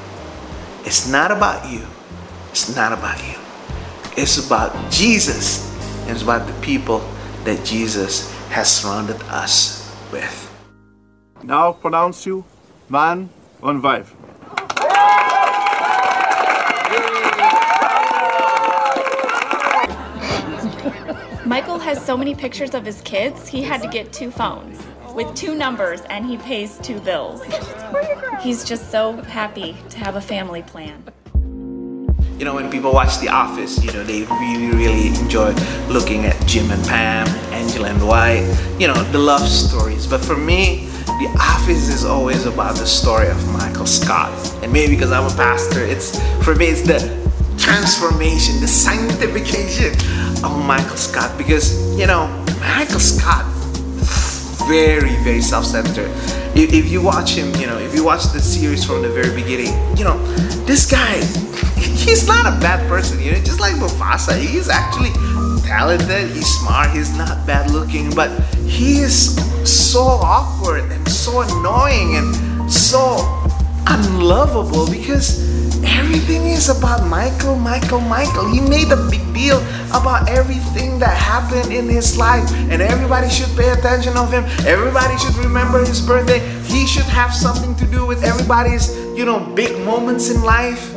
It's 0.85 1.09
not 1.09 1.31
about 1.31 1.71
you. 1.73 1.87
It's 2.51 2.77
not 2.77 2.93
about 2.93 3.19
you. 3.27 3.39
It's 4.15 4.45
about 4.45 4.93
Jesus. 4.93 5.67
And 6.03 6.11
it's 6.11 6.23
about 6.23 6.47
the 6.47 6.53
people 6.61 7.01
that 7.45 7.65
Jesus 7.65 8.31
has 8.51 8.71
surrounded 8.71 9.21
us 9.31 9.91
with. 10.13 10.51
Now 11.43 11.73
pronounce 11.73 12.27
you 12.27 12.45
man 12.91 13.31
and 13.63 13.83
wife. 13.83 14.15
Michael 21.47 21.79
has 21.79 22.05
so 22.05 22.17
many 22.17 22.35
pictures 22.35 22.75
of 22.75 22.85
his 22.85 23.01
kids, 23.01 23.49
he 23.49 23.63
had 23.63 23.81
to 23.83 23.89
get 23.89 24.13
two 24.13 24.31
phones 24.31 24.79
with 25.15 25.35
two 25.35 25.55
numbers 25.55 26.01
and 26.03 26.25
he 26.27 26.37
pays 26.39 26.79
two 26.79 27.01
bills. 27.01 27.43
He's 28.41 28.65
just 28.65 28.91
so 28.91 29.13
happy 29.23 29.77
to 29.91 29.99
have 29.99 30.17
a 30.17 30.21
family 30.21 30.63
plan 30.63 31.05
you 32.43 32.47
know, 32.47 32.57
when 32.57 32.69
people 32.73 32.93
watch 32.93 33.21
The 33.21 33.29
Office, 33.29 33.85
you 33.85 33.93
know, 33.93 34.03
they 34.03 34.25
really, 34.25 34.67
really 34.75 35.09
enjoy 35.17 35.53
looking 35.87 36.25
at 36.25 36.35
Jim 36.45 36.73
and 36.73 36.85
Pam, 36.89 37.29
Angela 37.53 37.89
and 37.89 38.01
Dwight, 38.01 38.43
you 38.81 38.89
know, 38.89 39.01
the 39.13 39.19
love 39.19 39.47
stories. 39.49 40.09
But 40.09 40.25
for 40.25 40.37
me, 40.37 40.89
The 41.07 41.33
Office 41.41 41.89
is 41.89 42.05
always 42.05 42.45
about 42.45 42.75
the 42.75 42.85
story 42.85 43.29
of 43.29 43.53
Michael 43.53 43.87
Scott. 43.87 44.33
And 44.65 44.73
maybe 44.73 44.97
because 44.97 45.13
I'm 45.13 45.33
a 45.33 45.37
pastor, 45.37 45.85
it's 45.85 46.19
for 46.45 46.57
me, 46.57 46.67
it's 46.67 46.83
the 46.83 46.99
transformation, 47.59 48.61
the 48.61 48.67
sanctification 48.67 49.93
of 50.45 50.67
Michael 50.67 50.97
Scott. 50.97 51.39
Because, 51.39 51.97
you 51.97 52.09
know, 52.09 52.27
Michael 52.59 52.99
Scott, 52.99 53.47
very, 54.69 55.17
very 55.25 55.41
self-centered. 55.41 56.11
If, 56.57 56.73
if 56.73 56.91
you 56.91 57.03
watch 57.03 57.33
him, 57.33 57.55
you 57.61 57.67
know, 57.67 57.79
if 57.79 57.95
you 57.95 58.05
watch 58.05 58.25
the 58.33 58.41
series 58.41 58.85
from 58.85 59.03
the 59.03 59.09
very 59.09 59.35
beginning, 59.35 59.75
you 59.97 60.05
know, 60.05 60.19
this 60.65 60.91
guy 60.91 61.21
he's 61.83 62.27
not 62.27 62.47
a 62.47 62.59
bad 62.61 62.87
person, 62.89 63.21
you 63.21 63.33
know, 63.33 63.39
just 63.39 63.61
like 63.61 63.75
Mufasa. 63.75 64.39
He's 64.39 64.69
actually 64.69 65.11
talented, 65.67 66.31
he's 66.31 66.47
smart, 66.47 66.91
he's 66.91 67.17
not 67.17 67.47
bad 67.47 67.71
looking, 67.71 68.15
but 68.15 68.31
he 68.67 68.99
is 68.99 69.37
so 69.69 70.01
awkward 70.01 70.91
and 70.91 71.09
so 71.09 71.43
annoying 71.43 72.17
and 72.17 72.73
so 72.73 73.17
unlovable 73.87 74.91
because 74.91 75.52
everything 75.85 76.47
is 76.47 76.69
about 76.69 77.07
Michael, 77.07 77.57
Michael, 77.57 78.01
Michael. 78.01 78.49
He 78.53 78.61
made 78.61 78.91
a 78.93 79.09
big 79.11 79.23
deal 79.35 79.59
about 79.91 80.29
everything 80.29 80.99
that 80.99 81.17
happened 81.17 81.73
in 81.73 81.89
his 81.89 82.17
life, 82.17 82.51
and 82.71 82.81
everybody 82.83 83.29
should 83.29 83.55
pay 83.57 83.71
attention 83.71 84.17
of 84.17 84.31
him. 84.33 84.45
Everybody 84.67 85.17
should 85.19 85.35
remember 85.37 85.81
his 85.81 86.01
birthday. 86.01 86.41
He 86.65 86.87
should 86.87 87.05
have 87.05 87.35
something 87.35 87.75
to 87.77 87.87
do 87.87 88.07
with 88.07 88.23
everybody's, 88.25 88.95
you 89.17 89.25
know, 89.25 89.41
big 89.55 89.79
moments 89.85 90.31
in 90.31 90.43
life. 90.43 90.93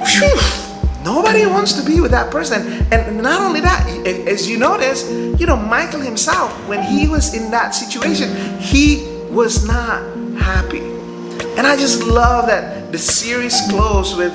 Whew, 0.00 1.04
nobody 1.04 1.46
wants 1.46 1.72
to 1.74 1.84
be 1.84 2.00
with 2.00 2.10
that 2.10 2.30
person. 2.30 2.86
And 2.92 3.22
not 3.22 3.40
only 3.40 3.60
that, 3.60 3.86
as 4.06 4.48
you 4.48 4.58
notice, 4.58 5.10
you 5.10 5.46
know, 5.46 5.56
Michael 5.56 6.00
himself, 6.00 6.52
when 6.68 6.82
he 6.82 7.08
was 7.08 7.34
in 7.34 7.50
that 7.50 7.74
situation, 7.74 8.58
he 8.60 9.06
was 9.30 9.66
not 9.66 10.02
happy. 10.36 10.80
And 11.56 11.66
I 11.66 11.76
just 11.76 12.02
love 12.02 12.46
that 12.46 12.83
the 12.94 12.98
series 13.00 13.60
closed 13.70 14.16
with, 14.16 14.32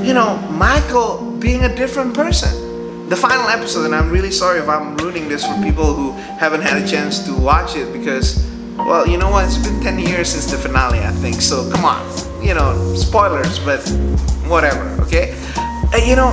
you 0.00 0.14
know, 0.14 0.38
Michael 0.48 1.36
being 1.38 1.64
a 1.64 1.76
different 1.76 2.14
person. 2.14 3.08
the 3.10 3.16
final 3.16 3.48
episode, 3.48 3.84
and 3.84 3.94
I'm 3.94 4.08
really 4.10 4.30
sorry 4.30 4.60
if 4.60 4.68
I'm 4.68 4.96
ruining 4.96 5.28
this 5.28 5.44
for 5.44 5.52
people 5.62 5.92
who 5.92 6.12
haven't 6.40 6.62
had 6.62 6.82
a 6.82 6.86
chance 6.88 7.18
to 7.26 7.34
watch 7.34 7.76
it 7.76 7.92
because, 7.92 8.50
well, 8.78 9.06
you 9.06 9.18
know 9.18 9.28
what? 9.28 9.44
It's 9.44 9.58
been 9.58 9.82
10 9.82 9.98
years 9.98 10.30
since 10.30 10.50
the 10.50 10.56
finale, 10.56 11.00
I 11.00 11.10
think. 11.20 11.42
So 11.42 11.70
come 11.70 11.84
on, 11.84 12.00
you 12.42 12.54
know, 12.54 12.94
spoilers, 12.94 13.58
but 13.58 13.86
whatever, 14.48 14.84
okay? 15.02 15.36
And 15.92 16.02
you 16.06 16.16
know, 16.16 16.32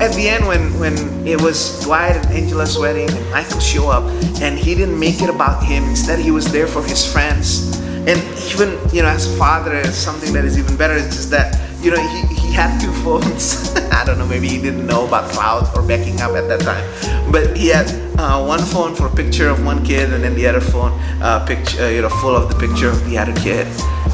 at 0.00 0.14
the 0.14 0.28
end 0.28 0.46
when 0.46 0.80
when 0.80 0.96
it 1.26 1.40
was 1.42 1.84
Dwight 1.84 2.16
and 2.16 2.26
Angela's 2.28 2.78
wedding 2.78 3.10
and 3.10 3.30
Michael 3.30 3.60
show 3.60 3.90
up 3.90 4.04
and 4.40 4.58
he 4.58 4.74
didn't 4.74 4.98
make 4.98 5.20
it 5.20 5.28
about 5.28 5.62
him. 5.62 5.84
Instead, 5.84 6.20
he 6.20 6.30
was 6.30 6.50
there 6.52 6.66
for 6.66 6.82
his 6.82 7.04
friends. 7.10 7.84
And 8.06 8.22
even 8.52 8.78
you 8.94 9.02
know, 9.02 9.08
as 9.08 9.26
a 9.26 9.36
father, 9.36 9.82
something 9.90 10.32
that 10.32 10.44
is 10.44 10.56
even 10.58 10.76
better 10.76 10.94
is 10.94 11.06
just 11.06 11.30
that 11.30 11.58
you 11.82 11.90
know 11.90 11.98
he, 11.98 12.34
he 12.34 12.52
had 12.52 12.80
two 12.80 12.92
phones. 13.04 13.74
I 13.90 14.04
don't 14.04 14.18
know, 14.18 14.26
maybe 14.26 14.48
he 14.48 14.60
didn't 14.60 14.86
know 14.86 15.06
about 15.06 15.30
cloud 15.30 15.76
or 15.76 15.82
backing 15.82 16.20
up 16.20 16.32
at 16.32 16.46
that 16.48 16.60
time. 16.60 17.32
But 17.32 17.56
he 17.56 17.68
had 17.68 17.88
uh, 18.18 18.44
one 18.44 18.60
phone 18.60 18.94
for 18.94 19.06
a 19.06 19.14
picture 19.14 19.48
of 19.48 19.64
one 19.64 19.84
kid 19.84 20.12
and 20.12 20.22
then 20.22 20.34
the 20.36 20.46
other 20.46 20.60
phone 20.60 20.92
uh, 21.20 21.44
picture, 21.44 21.82
uh, 21.82 21.88
you 21.88 22.02
know, 22.02 22.08
full 22.08 22.36
of 22.36 22.48
the 22.48 22.54
picture 22.54 22.88
of 22.88 23.04
the 23.10 23.18
other 23.18 23.34
kid. 23.34 23.66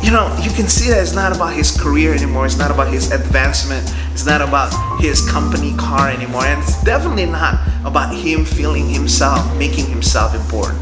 You 0.02 0.10
know, 0.10 0.34
you 0.42 0.50
can 0.50 0.68
see 0.68 0.88
that 0.88 1.02
it's 1.02 1.14
not 1.14 1.36
about 1.36 1.52
his 1.52 1.70
career 1.70 2.14
anymore. 2.14 2.46
It's 2.46 2.56
not 2.56 2.70
about 2.70 2.92
his 2.92 3.12
advancement. 3.12 3.94
It's 4.12 4.24
not 4.24 4.40
about 4.40 4.72
his 5.00 5.28
company 5.30 5.76
car 5.76 6.08
anymore. 6.08 6.44
And 6.44 6.62
it's 6.62 6.82
definitely 6.82 7.26
not 7.26 7.60
about 7.84 8.14
him 8.14 8.44
feeling 8.44 8.88
himself, 8.88 9.44
making 9.58 9.86
himself 9.86 10.34
important. 10.34 10.80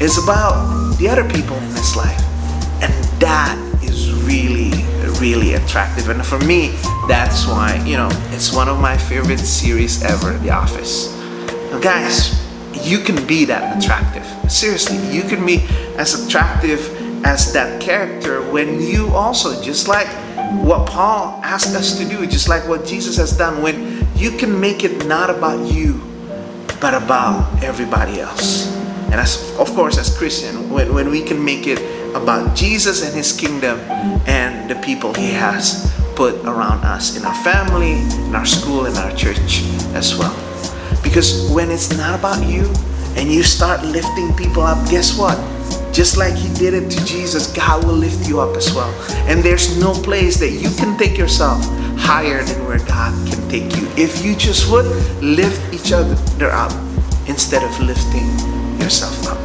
It's 0.00 0.22
about 0.22 0.96
the 0.98 1.08
other 1.08 1.24
people 1.24 1.56
in 1.56 1.70
his 1.70 1.96
life. 1.96 2.31
That 3.22 3.56
is 3.84 4.12
really, 4.24 4.72
really 5.20 5.54
attractive. 5.54 6.08
And 6.08 6.26
for 6.26 6.40
me, 6.40 6.70
that's 7.06 7.46
why, 7.46 7.80
you 7.86 7.96
know, 7.96 8.08
it's 8.32 8.52
one 8.52 8.68
of 8.68 8.80
my 8.80 8.98
favorite 8.98 9.38
series 9.38 10.02
ever, 10.02 10.36
The 10.38 10.50
Office. 10.50 11.16
Now, 11.70 11.78
guys, 11.78 12.44
you 12.84 12.98
can 12.98 13.24
be 13.24 13.44
that 13.44 13.78
attractive. 13.78 14.26
Seriously, 14.50 14.98
you 15.14 15.22
can 15.22 15.46
be 15.46 15.64
as 15.96 16.26
attractive 16.26 17.24
as 17.24 17.52
that 17.52 17.80
character 17.80 18.42
when 18.50 18.80
you 18.80 19.06
also, 19.14 19.62
just 19.62 19.86
like 19.86 20.08
what 20.64 20.88
Paul 20.88 21.40
asked 21.44 21.76
us 21.76 21.96
to 21.98 22.04
do, 22.04 22.26
just 22.26 22.48
like 22.48 22.66
what 22.66 22.84
Jesus 22.84 23.16
has 23.18 23.38
done, 23.38 23.62
when 23.62 24.04
you 24.16 24.32
can 24.32 24.58
make 24.58 24.82
it 24.82 25.06
not 25.06 25.30
about 25.30 25.72
you, 25.72 26.02
but 26.80 26.92
about 26.92 27.62
everybody 27.62 28.18
else. 28.18 28.76
And 29.12 29.14
as, 29.14 29.56
of 29.60 29.68
course, 29.76 29.96
as 29.96 30.18
Christian, 30.18 30.68
when, 30.70 30.92
when 30.92 31.08
we 31.08 31.22
can 31.22 31.44
make 31.44 31.68
it 31.68 32.01
about 32.14 32.54
Jesus 32.54 33.04
and 33.04 33.14
His 33.14 33.32
kingdom 33.32 33.78
and 34.26 34.70
the 34.70 34.76
people 34.76 35.14
He 35.14 35.32
has 35.32 35.92
put 36.14 36.34
around 36.44 36.84
us 36.84 37.16
in 37.16 37.24
our 37.24 37.34
family, 37.42 38.00
in 38.26 38.34
our 38.34 38.46
school, 38.46 38.86
in 38.86 38.96
our 38.96 39.14
church 39.16 39.62
as 39.94 40.16
well. 40.16 40.34
Because 41.02 41.50
when 41.50 41.70
it's 41.70 41.96
not 41.96 42.18
about 42.18 42.46
you 42.46 42.72
and 43.16 43.30
you 43.30 43.42
start 43.42 43.84
lifting 43.84 44.32
people 44.34 44.62
up, 44.62 44.88
guess 44.90 45.18
what? 45.18 45.36
Just 45.92 46.16
like 46.16 46.34
He 46.34 46.52
did 46.54 46.74
it 46.74 46.90
to 46.90 47.04
Jesus, 47.04 47.52
God 47.52 47.84
will 47.84 47.94
lift 47.94 48.28
you 48.28 48.40
up 48.40 48.56
as 48.56 48.72
well. 48.74 48.92
And 49.28 49.42
there's 49.42 49.78
no 49.78 49.92
place 49.92 50.38
that 50.38 50.50
you 50.50 50.70
can 50.76 50.96
take 50.98 51.18
yourself 51.18 51.62
higher 51.98 52.42
than 52.42 52.66
where 52.66 52.78
God 52.78 53.12
can 53.28 53.48
take 53.48 53.76
you. 53.76 53.86
If 53.96 54.24
you 54.24 54.34
just 54.34 54.70
would 54.70 54.86
lift 55.22 55.60
each 55.72 55.92
other 55.92 56.50
up 56.50 56.72
instead 57.28 57.62
of 57.62 57.78
lifting 57.80 58.26
yourself 58.80 59.28
up. 59.28 59.38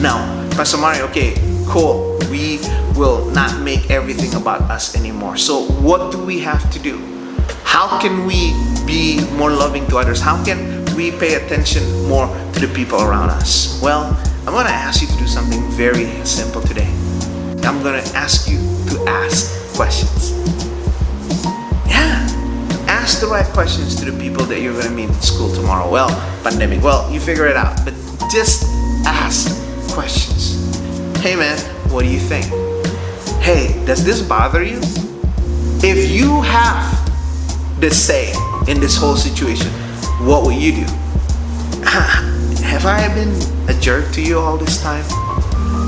Now, 0.00 0.26
Pastor 0.50 0.78
Mario, 0.78 1.06
okay, 1.06 1.34
cool. 1.66 2.03
We 2.30 2.58
will 2.96 3.26
not 3.30 3.60
make 3.62 3.90
everything 3.90 4.34
about 4.34 4.62
us 4.70 4.96
anymore. 4.96 5.36
So, 5.36 5.62
what 5.82 6.12
do 6.12 6.18
we 6.24 6.38
have 6.40 6.70
to 6.72 6.78
do? 6.78 6.98
How 7.64 8.00
can 8.00 8.26
we 8.26 8.54
be 8.86 9.20
more 9.36 9.50
loving 9.50 9.86
to 9.88 9.98
others? 9.98 10.20
How 10.20 10.42
can 10.44 10.84
we 10.94 11.10
pay 11.10 11.34
attention 11.34 11.82
more 12.08 12.26
to 12.52 12.60
the 12.60 12.72
people 12.74 13.02
around 13.02 13.30
us? 13.30 13.80
Well, 13.82 14.16
I'm 14.46 14.52
going 14.52 14.66
to 14.66 14.72
ask 14.72 15.02
you 15.02 15.08
to 15.08 15.16
do 15.16 15.26
something 15.26 15.62
very 15.72 16.06
simple 16.24 16.60
today. 16.62 16.88
I'm 17.66 17.82
going 17.82 18.02
to 18.02 18.16
ask 18.16 18.48
you 18.48 18.58
to 18.90 19.04
ask 19.08 19.74
questions. 19.74 20.32
Yeah, 21.88 22.26
ask 22.86 23.20
the 23.20 23.26
right 23.26 23.46
questions 23.46 23.96
to 23.96 24.10
the 24.10 24.16
people 24.20 24.44
that 24.44 24.60
you're 24.60 24.74
going 24.74 24.86
to 24.86 24.90
meet 24.90 25.08
in 25.08 25.20
school 25.20 25.52
tomorrow. 25.52 25.90
Well, 25.90 26.10
pandemic, 26.42 26.82
well, 26.82 27.10
you 27.10 27.20
figure 27.20 27.46
it 27.46 27.56
out, 27.56 27.84
but 27.84 27.94
just 28.30 28.64
ask 29.06 29.48
questions. 29.94 30.54
Hey 31.20 31.36
man, 31.36 31.58
what 31.94 32.02
do 32.02 32.10
you 32.10 32.18
think? 32.18 32.44
Hey, 33.40 33.80
does 33.86 34.04
this 34.04 34.20
bother 34.20 34.64
you? 34.64 34.80
If 35.80 36.10
you 36.10 36.42
have 36.42 36.90
the 37.80 37.88
say 37.88 38.32
in 38.66 38.80
this 38.80 38.96
whole 38.96 39.14
situation, 39.14 39.68
what 40.26 40.42
will 40.42 40.50
you 40.50 40.72
do? 40.72 40.92
Have 42.64 42.86
I 42.86 43.06
been 43.14 43.30
a 43.68 43.80
jerk 43.80 44.12
to 44.14 44.20
you 44.20 44.40
all 44.40 44.56
this 44.56 44.82
time? 44.82 45.04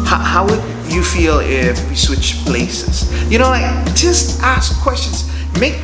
How, 0.06 0.18
how 0.18 0.46
would 0.46 0.62
you 0.92 1.02
feel 1.02 1.40
if 1.40 1.76
we 1.88 1.96
switch 1.96 2.36
places? 2.44 3.10
You 3.28 3.40
know, 3.40 3.48
like 3.48 3.86
just 3.96 4.40
ask 4.42 4.80
questions. 4.82 5.28
Make 5.58 5.74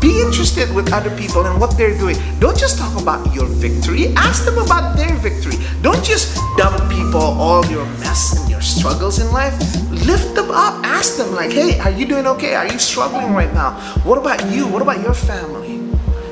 be 0.00 0.20
interested 0.20 0.72
with 0.74 0.92
other 0.92 1.10
people 1.16 1.46
and 1.46 1.60
what 1.60 1.76
they're 1.76 1.96
doing. 1.96 2.16
Don't 2.38 2.56
just 2.56 2.78
talk 2.78 3.00
about 3.00 3.34
your 3.34 3.46
victory. 3.46 4.14
Ask 4.16 4.44
them 4.44 4.58
about 4.58 4.96
their 4.96 5.14
victory. 5.16 5.58
Don't 5.82 6.02
just 6.04 6.36
dump 6.56 6.78
people 6.90 7.20
all 7.20 7.64
your 7.66 7.84
mess 7.98 8.38
and 8.38 8.50
your 8.50 8.60
struggles 8.60 9.18
in 9.18 9.30
life. 9.32 9.54
Lift 9.90 10.34
them 10.34 10.50
up. 10.50 10.84
Ask 10.84 11.16
them 11.16 11.34
like, 11.34 11.50
"Hey, 11.50 11.78
are 11.80 11.90
you 11.90 12.06
doing 12.06 12.26
okay? 12.26 12.54
Are 12.54 12.66
you 12.66 12.78
struggling 12.78 13.34
right 13.34 13.52
now? 13.52 13.74
What 14.04 14.18
about 14.18 14.46
you? 14.50 14.66
What 14.66 14.82
about 14.82 15.02
your 15.02 15.14
family?" 15.14 15.82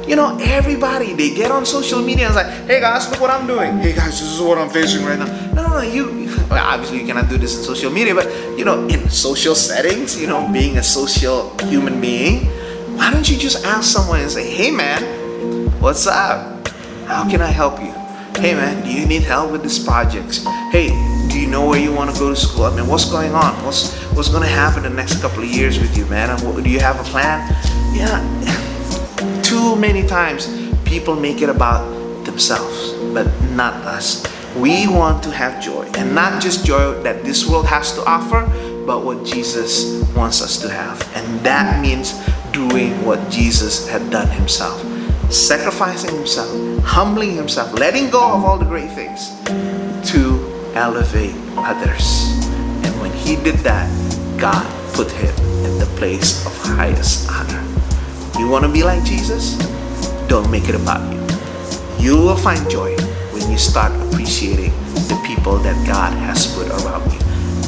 You 0.06 0.14
know, 0.14 0.38
everybody 0.38 1.14
they 1.14 1.34
get 1.34 1.50
on 1.50 1.66
social 1.66 2.00
media 2.00 2.30
and 2.30 2.36
it's 2.36 2.38
like, 2.38 2.70
"Hey 2.70 2.80
guys, 2.80 3.10
look 3.10 3.20
what 3.20 3.30
I'm 3.30 3.46
doing. 3.46 3.78
Hey 3.78 3.92
guys, 3.92 4.20
this 4.20 4.30
is 4.30 4.40
what 4.40 4.58
I'm 4.58 4.70
facing 4.70 5.04
right 5.04 5.18
now." 5.18 5.26
No, 5.52 5.66
no, 5.66 5.70
no. 5.78 5.82
You 5.82 6.30
well, 6.48 6.62
obviously 6.62 7.00
you 7.02 7.06
cannot 7.06 7.28
do 7.28 7.36
this 7.36 7.58
in 7.58 7.64
social 7.64 7.90
media, 7.90 8.14
but 8.14 8.30
you 8.56 8.64
know, 8.64 8.86
in 8.86 9.10
social 9.10 9.54
settings, 9.54 10.14
you 10.14 10.28
know, 10.30 10.46
being 10.52 10.78
a 10.78 10.82
social 10.82 11.50
human 11.66 12.00
being 12.00 12.46
why 12.96 13.10
don't 13.10 13.28
you 13.28 13.36
just 13.36 13.64
ask 13.64 13.92
someone 13.92 14.20
and 14.20 14.30
say, 14.30 14.50
hey 14.50 14.70
man, 14.70 15.70
what's 15.80 16.06
up? 16.06 16.66
How 17.06 17.28
can 17.28 17.42
I 17.42 17.48
help 17.48 17.78
you? 17.78 17.92
Hey 18.40 18.54
man, 18.54 18.82
do 18.82 18.90
you 18.90 19.06
need 19.06 19.22
help 19.22 19.52
with 19.52 19.62
these 19.62 19.78
projects? 19.78 20.44
Hey, 20.72 20.88
do 21.28 21.38
you 21.38 21.46
know 21.46 21.68
where 21.68 21.78
you 21.78 21.92
want 21.92 22.10
to 22.12 22.18
go 22.18 22.30
to 22.30 22.36
school? 22.36 22.64
I 22.64 22.74
mean, 22.74 22.86
what's 22.86 23.04
going 23.10 23.32
on? 23.32 23.54
What's 23.64 23.94
what's 24.14 24.28
going 24.28 24.42
to 24.42 24.48
happen 24.48 24.82
the 24.82 24.90
next 24.90 25.20
couple 25.20 25.42
of 25.42 25.48
years 25.48 25.78
with 25.78 25.96
you, 25.96 26.06
man? 26.06 26.38
Do 26.38 26.70
you 26.70 26.80
have 26.80 26.98
a 26.98 27.04
plan? 27.04 27.54
Yeah, 27.94 28.20
too 29.42 29.76
many 29.76 30.06
times 30.06 30.48
people 30.84 31.16
make 31.16 31.42
it 31.42 31.50
about 31.50 31.84
themselves, 32.24 32.92
but 33.12 33.26
not 33.52 33.74
us. 33.84 34.24
We 34.56 34.88
want 34.88 35.22
to 35.24 35.30
have 35.30 35.62
joy, 35.62 35.84
and 35.98 36.14
not 36.14 36.40
just 36.40 36.64
joy 36.64 37.02
that 37.02 37.24
this 37.24 37.46
world 37.46 37.66
has 37.66 37.92
to 37.92 38.04
offer, 38.06 38.46
but 38.86 39.04
what 39.04 39.26
Jesus 39.26 40.02
wants 40.14 40.40
us 40.40 40.58
to 40.62 40.70
have, 40.70 41.02
and 41.14 41.40
that 41.40 41.82
means 41.82 42.14
doing 42.56 43.04
what 43.04 43.20
Jesus 43.30 43.86
had 43.86 44.08
done 44.10 44.28
himself, 44.28 44.80
sacrificing 45.30 46.16
himself, 46.16 46.48
humbling 46.82 47.36
himself, 47.36 47.70
letting 47.74 48.08
go 48.08 48.32
of 48.32 48.46
all 48.46 48.56
the 48.56 48.64
great 48.64 48.90
things 48.92 49.28
to 50.10 50.40
elevate 50.74 51.34
others. 51.58 52.32
And 52.82 52.98
when 53.02 53.12
he 53.12 53.36
did 53.36 53.56
that, 53.56 53.86
God 54.40 54.64
put 54.94 55.10
him 55.10 55.34
in 55.66 55.78
the 55.78 55.84
place 55.98 56.46
of 56.46 56.56
highest 56.64 57.28
honor. 57.30 57.62
You 58.38 58.48
want 58.48 58.64
to 58.64 58.72
be 58.72 58.82
like 58.82 59.04
Jesus? 59.04 59.58
Don't 60.26 60.50
make 60.50 60.70
it 60.70 60.74
about 60.74 61.04
you. 61.12 61.20
You 62.02 62.16
will 62.16 62.36
find 62.38 62.70
joy 62.70 62.96
when 63.32 63.50
you 63.50 63.58
start 63.58 63.92
appreciating 64.08 64.72
the 65.12 65.22
people 65.26 65.58
that 65.58 65.76
God 65.86 66.14
has 66.20 66.46
put 66.56 66.68
around 66.68 67.04
you. 67.12 67.20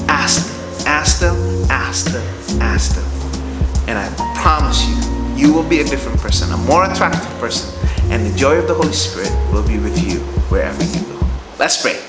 Ask 0.09 0.49
them, 0.49 0.87
ask 0.87 1.21
them, 1.21 1.37
ask 1.71 2.07
them, 2.07 2.63
ask 2.63 2.95
them. 2.95 3.05
And 3.87 3.99
I 3.99 4.28
promise 4.41 4.87
you, 4.87 4.97
you 5.37 5.53
will 5.53 5.69
be 5.69 5.81
a 5.81 5.85
different 5.85 6.19
person, 6.21 6.53
a 6.53 6.57
more 6.57 6.91
attractive 6.91 7.29
person, 7.39 7.69
and 8.11 8.27
the 8.27 8.37
joy 8.37 8.57
of 8.57 8.67
the 8.67 8.75
Holy 8.75 8.93
Spirit 8.93 9.31
will 9.53 9.67
be 9.67 9.79
with 9.79 9.99
you 10.03 10.21
wherever 10.51 10.83
you 10.85 11.01
go. 11.07 11.27
Let's 11.59 11.81
pray. 11.81 12.01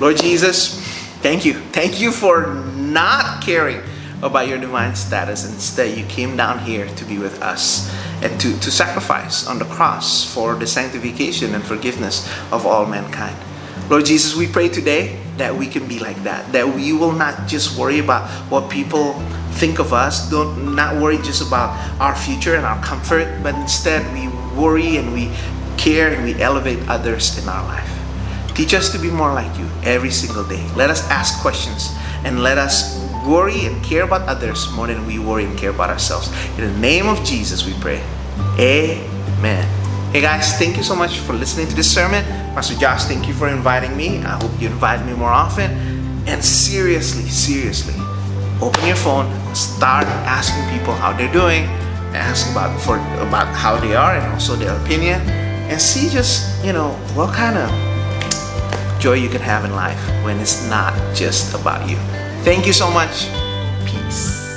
Lord 0.00 0.16
Jesus, 0.16 0.80
thank 1.20 1.44
you. 1.44 1.54
Thank 1.54 2.00
you 2.00 2.12
for 2.12 2.54
not 2.76 3.42
caring 3.42 3.80
about 4.22 4.48
your 4.48 4.58
divine 4.58 4.96
status. 4.96 5.44
Instead, 5.44 5.96
you 5.96 6.04
came 6.06 6.36
down 6.36 6.58
here 6.58 6.86
to 6.86 7.04
be 7.04 7.18
with 7.18 7.40
us 7.42 7.92
and 8.22 8.40
to, 8.40 8.58
to 8.60 8.70
sacrifice 8.70 9.46
on 9.46 9.58
the 9.58 9.64
cross 9.66 10.32
for 10.32 10.54
the 10.54 10.66
sanctification 10.66 11.54
and 11.54 11.62
forgiveness 11.62 12.28
of 12.50 12.66
all 12.66 12.86
mankind. 12.86 13.36
Lord 13.88 14.06
Jesus, 14.06 14.34
we 14.34 14.46
pray 14.46 14.68
today 14.68 15.20
that 15.38 15.54
we 15.54 15.66
can 15.66 15.86
be 15.86 15.98
like 15.98 16.22
that, 16.24 16.52
that 16.52 16.66
we 16.66 16.92
will 16.92 17.12
not 17.12 17.46
just 17.46 17.78
worry 17.78 17.98
about 17.98 18.28
what 18.50 18.70
people 18.70 19.14
think 19.52 19.78
of 19.78 19.92
us, 19.92 20.30
don't 20.30 20.74
not 20.74 21.00
worry 21.00 21.16
just 21.18 21.46
about 21.46 21.70
our 22.00 22.14
future 22.14 22.54
and 22.54 22.64
our 22.64 22.80
comfort, 22.82 23.42
but 23.42 23.54
instead 23.54 24.02
we 24.12 24.28
worry 24.60 24.96
and 24.96 25.12
we 25.12 25.30
care 25.76 26.12
and 26.12 26.24
we 26.24 26.40
elevate 26.42 26.78
others 26.88 27.38
in 27.42 27.48
our 27.48 27.64
life. 27.64 27.88
Teach 28.54 28.74
us 28.74 28.90
to 28.90 28.98
be 28.98 29.10
more 29.10 29.32
like 29.32 29.56
you 29.58 29.68
every 29.84 30.10
single 30.10 30.44
day. 30.44 30.64
Let 30.74 30.90
us 30.90 31.08
ask 31.10 31.40
questions 31.40 31.94
and 32.24 32.42
let 32.42 32.58
us 32.58 32.98
worry 33.24 33.66
and 33.66 33.82
care 33.84 34.02
about 34.02 34.22
others 34.28 34.70
more 34.72 34.86
than 34.86 35.06
we 35.06 35.18
worry 35.18 35.44
and 35.44 35.56
care 35.56 35.70
about 35.70 35.90
ourselves. 35.90 36.28
In 36.58 36.64
the 36.64 36.78
name 36.78 37.06
of 37.06 37.24
Jesus, 37.24 37.64
we 37.64 37.72
pray. 37.80 38.02
Amen. 38.58 39.66
Hey 40.12 40.20
guys, 40.20 40.58
thank 40.58 40.76
you 40.76 40.82
so 40.82 40.96
much 40.96 41.18
for 41.18 41.34
listening 41.34 41.68
to 41.68 41.74
this 41.76 41.92
sermon. 41.92 42.24
Pastor 42.58 42.74
Josh, 42.74 43.04
thank 43.04 43.28
you 43.28 43.34
for 43.34 43.46
inviting 43.46 43.96
me. 43.96 44.18
I 44.24 44.34
hope 44.34 44.50
you 44.60 44.66
invite 44.66 45.06
me 45.06 45.12
more 45.12 45.30
often. 45.30 45.70
And 46.26 46.44
seriously, 46.44 47.22
seriously, 47.22 47.94
open 48.60 48.84
your 48.84 48.96
phone, 48.96 49.30
start 49.54 50.08
asking 50.26 50.66
people 50.76 50.92
how 50.92 51.12
they're 51.12 51.32
doing, 51.32 51.66
ask 52.18 52.50
about 52.50 52.74
for 52.80 52.96
about 53.22 53.46
how 53.54 53.78
they 53.78 53.94
are 53.94 54.16
and 54.16 54.26
also 54.32 54.56
their 54.56 54.74
opinion, 54.82 55.20
and 55.70 55.80
see 55.80 56.10
just 56.10 56.50
you 56.64 56.72
know 56.72 56.90
what 57.14 57.32
kind 57.32 57.56
of 57.56 57.70
joy 58.98 59.14
you 59.14 59.28
can 59.28 59.40
have 59.40 59.64
in 59.64 59.70
life 59.76 60.02
when 60.24 60.40
it's 60.40 60.68
not 60.68 60.92
just 61.14 61.54
about 61.54 61.88
you. 61.88 61.96
Thank 62.42 62.66
you 62.66 62.72
so 62.72 62.90
much. 62.90 63.30
Peace. 63.86 64.47